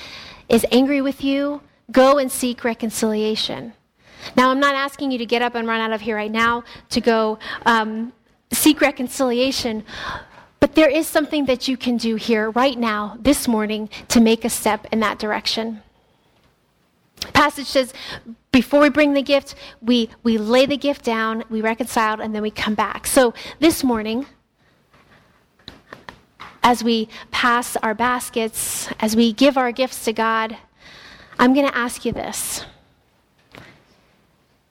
is 0.48 0.66
angry 0.70 1.00
with 1.00 1.24
you, 1.24 1.60
go 1.90 2.18
and 2.18 2.30
seek 2.30 2.64
reconciliation. 2.64 3.72
Now, 4.36 4.50
I'm 4.50 4.60
not 4.60 4.74
asking 4.74 5.10
you 5.10 5.18
to 5.18 5.26
get 5.26 5.42
up 5.42 5.54
and 5.54 5.66
run 5.66 5.80
out 5.80 5.92
of 5.92 6.00
here 6.00 6.16
right 6.16 6.30
now 6.30 6.64
to 6.90 7.00
go 7.00 7.38
um, 7.66 8.12
seek 8.52 8.80
reconciliation, 8.80 9.84
but 10.60 10.74
there 10.74 10.88
is 10.88 11.06
something 11.06 11.44
that 11.46 11.68
you 11.68 11.76
can 11.76 11.96
do 11.96 12.16
here 12.16 12.50
right 12.50 12.78
now, 12.78 13.16
this 13.20 13.46
morning, 13.46 13.90
to 14.08 14.20
make 14.20 14.44
a 14.44 14.50
step 14.50 14.86
in 14.92 15.00
that 15.00 15.18
direction. 15.18 15.82
Passage 17.32 17.66
says, 17.66 17.92
before 18.52 18.80
we 18.80 18.88
bring 18.88 19.14
the 19.14 19.22
gift, 19.22 19.54
we, 19.82 20.10
we 20.22 20.38
lay 20.38 20.66
the 20.66 20.76
gift 20.76 21.04
down, 21.04 21.44
we 21.50 21.60
reconcile, 21.60 22.20
and 22.20 22.34
then 22.34 22.42
we 22.42 22.50
come 22.50 22.74
back. 22.74 23.06
So 23.06 23.34
this 23.60 23.82
morning, 23.82 24.26
as 26.64 26.82
we 26.82 27.08
pass 27.30 27.76
our 27.76 27.94
baskets, 27.94 28.88
as 28.98 29.14
we 29.14 29.34
give 29.34 29.58
our 29.58 29.70
gifts 29.70 30.04
to 30.06 30.12
God, 30.14 30.56
I'm 31.38 31.52
going 31.52 31.68
to 31.68 31.76
ask 31.76 32.04
you 32.04 32.12
this 32.12 32.64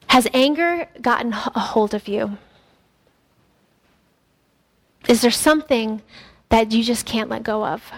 Has 0.08 0.26
anger 0.34 0.88
gotten 1.00 1.32
a 1.32 1.60
hold 1.60 1.94
of 1.94 2.08
you? 2.08 2.36
Is 5.08 5.20
there 5.20 5.30
something 5.30 6.02
that 6.48 6.72
you 6.72 6.82
just 6.82 7.06
can't 7.06 7.30
let 7.30 7.44
go 7.44 7.64
of? 7.64 7.92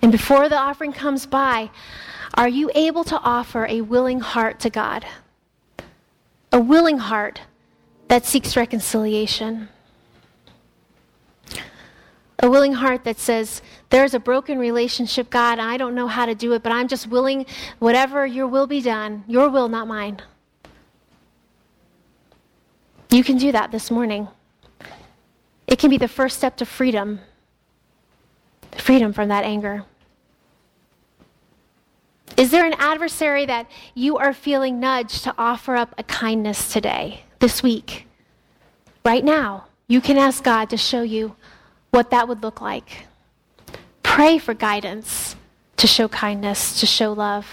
And 0.00 0.12
before 0.12 0.48
the 0.48 0.58
offering 0.58 0.92
comes 0.92 1.26
by, 1.26 1.70
are 2.34 2.48
you 2.48 2.70
able 2.74 3.04
to 3.04 3.18
offer 3.20 3.66
a 3.66 3.80
willing 3.80 4.20
heart 4.20 4.60
to 4.60 4.70
God? 4.70 5.06
A 6.52 6.60
willing 6.60 6.98
heart 6.98 7.40
that 8.08 8.26
seeks 8.26 8.56
reconciliation. 8.56 9.70
A 12.40 12.50
willing 12.50 12.74
heart 12.74 13.04
that 13.04 13.18
says, 13.18 13.62
There's 13.90 14.14
a 14.14 14.20
broken 14.20 14.58
relationship, 14.58 15.30
God, 15.30 15.58
I 15.58 15.76
don't 15.76 15.94
know 15.94 16.08
how 16.08 16.26
to 16.26 16.34
do 16.34 16.52
it, 16.52 16.62
but 16.62 16.72
I'm 16.72 16.88
just 16.88 17.06
willing, 17.06 17.46
whatever 17.78 18.26
your 18.26 18.46
will 18.46 18.66
be 18.66 18.80
done, 18.80 19.24
your 19.26 19.48
will, 19.48 19.68
not 19.68 19.86
mine. 19.86 20.20
You 23.10 23.22
can 23.22 23.38
do 23.38 23.52
that 23.52 23.70
this 23.70 23.90
morning. 23.90 24.26
It 25.66 25.78
can 25.78 25.90
be 25.90 25.98
the 25.98 26.08
first 26.08 26.36
step 26.36 26.56
to 26.56 26.66
freedom 26.66 27.20
freedom 28.76 29.12
from 29.12 29.28
that 29.28 29.44
anger. 29.44 29.84
Is 32.36 32.50
there 32.50 32.66
an 32.66 32.74
adversary 32.78 33.46
that 33.46 33.70
you 33.94 34.16
are 34.18 34.34
feeling 34.34 34.80
nudged 34.80 35.24
to 35.24 35.34
offer 35.38 35.76
up 35.76 35.94
a 35.96 36.02
kindness 36.02 36.72
today, 36.72 37.22
this 37.38 37.62
week? 37.62 38.08
Right 39.04 39.24
now, 39.24 39.66
you 39.86 40.00
can 40.00 40.18
ask 40.18 40.42
God 40.42 40.70
to 40.70 40.76
show 40.76 41.02
you 41.02 41.36
what 41.94 42.10
that 42.10 42.26
would 42.26 42.42
look 42.42 42.60
like. 42.60 43.06
Pray 44.02 44.38
for 44.38 44.52
guidance 44.52 45.36
to 45.76 45.86
show 45.86 46.08
kindness, 46.08 46.80
to 46.80 46.86
show 46.86 47.12
love. 47.12 47.46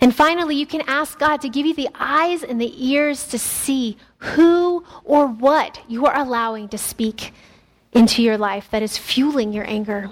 And 0.00 0.14
finally, 0.14 0.56
you 0.56 0.66
can 0.66 0.82
ask 0.86 1.18
God 1.18 1.40
to 1.40 1.48
give 1.48 1.64
you 1.64 1.74
the 1.74 1.88
eyes 1.94 2.42
and 2.42 2.60
the 2.60 2.72
ears 2.76 3.26
to 3.28 3.38
see 3.38 3.96
who 4.18 4.84
or 5.04 5.26
what 5.26 5.80
you 5.88 6.04
are 6.04 6.16
allowing 6.16 6.68
to 6.68 6.78
speak 6.78 7.32
into 7.92 8.22
your 8.22 8.36
life 8.36 8.68
that 8.70 8.82
is 8.82 8.98
fueling 8.98 9.54
your 9.54 9.68
anger. 9.68 10.10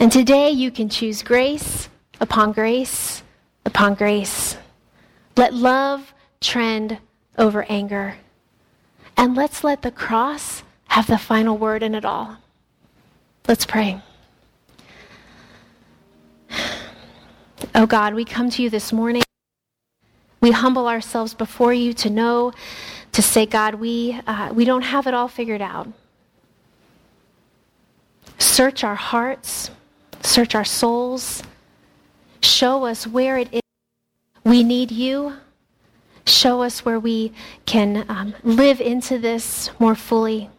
And 0.00 0.10
today 0.10 0.50
you 0.50 0.70
can 0.70 0.88
choose 0.88 1.22
grace 1.22 1.90
upon 2.20 2.52
grace 2.52 3.22
upon 3.66 3.94
grace. 3.94 4.56
Let 5.36 5.52
love 5.52 6.14
trend 6.40 6.98
over 7.36 7.64
anger. 7.68 8.16
And 9.16 9.34
let's 9.34 9.64
let 9.64 9.82
the 9.82 9.90
cross 9.90 10.62
have 10.88 11.06
the 11.06 11.18
final 11.18 11.56
word 11.56 11.82
in 11.82 11.94
it 11.94 12.04
all. 12.04 12.36
Let's 13.48 13.66
pray. 13.66 14.00
Oh 17.74 17.86
God, 17.86 18.14
we 18.14 18.24
come 18.24 18.50
to 18.50 18.62
you 18.62 18.70
this 18.70 18.92
morning. 18.92 19.22
We 20.40 20.50
humble 20.50 20.88
ourselves 20.88 21.34
before 21.34 21.72
you 21.72 21.92
to 21.94 22.10
know, 22.10 22.52
to 23.12 23.22
say, 23.22 23.46
God, 23.46 23.76
we, 23.76 24.20
uh, 24.26 24.52
we 24.54 24.64
don't 24.64 24.82
have 24.82 25.06
it 25.06 25.14
all 25.14 25.28
figured 25.28 25.62
out. 25.62 25.88
Search 28.38 28.84
our 28.84 28.94
hearts 28.94 29.70
search 30.26 30.54
our 30.54 30.64
souls, 30.64 31.42
show 32.40 32.84
us 32.84 33.06
where 33.06 33.38
it 33.38 33.48
is 33.52 33.60
we 34.44 34.62
need 34.62 34.92
you, 34.92 35.34
show 36.26 36.62
us 36.62 36.84
where 36.84 36.98
we 36.98 37.32
can 37.64 38.04
um, 38.08 38.34
live 38.42 38.80
into 38.80 39.18
this 39.18 39.70
more 39.78 39.94
fully. 39.94 40.50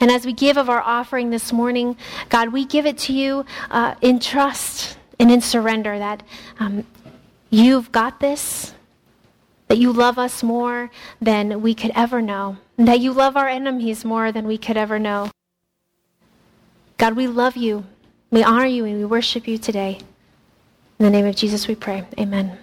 And 0.00 0.10
as 0.10 0.26
we 0.26 0.32
give 0.32 0.56
of 0.56 0.68
our 0.68 0.80
offering 0.80 1.30
this 1.30 1.52
morning, 1.52 1.96
God, 2.28 2.52
we 2.52 2.64
give 2.64 2.86
it 2.86 2.98
to 2.98 3.12
you 3.12 3.44
uh, 3.70 3.94
in 4.00 4.18
trust 4.18 4.98
and 5.18 5.30
in 5.30 5.40
surrender 5.40 5.98
that 5.98 6.22
um, 6.58 6.86
you've 7.50 7.90
got 7.92 8.20
this, 8.20 8.74
that 9.68 9.78
you 9.78 9.92
love 9.92 10.18
us 10.18 10.42
more 10.42 10.90
than 11.20 11.62
we 11.62 11.74
could 11.74 11.92
ever 11.94 12.20
know, 12.20 12.58
that 12.76 13.00
you 13.00 13.12
love 13.12 13.36
our 13.36 13.48
enemies 13.48 14.04
more 14.04 14.32
than 14.32 14.46
we 14.46 14.58
could 14.58 14.76
ever 14.76 14.98
know. 14.98 15.30
God, 16.98 17.16
we 17.16 17.26
love 17.26 17.56
you. 17.56 17.84
We 18.30 18.42
honor 18.42 18.66
you 18.66 18.84
and 18.84 18.98
we 18.98 19.04
worship 19.04 19.46
you 19.46 19.56
today. 19.58 19.98
In 20.98 21.04
the 21.04 21.10
name 21.10 21.26
of 21.26 21.36
Jesus 21.36 21.68
we 21.68 21.74
pray. 21.74 22.04
Amen. 22.18 22.58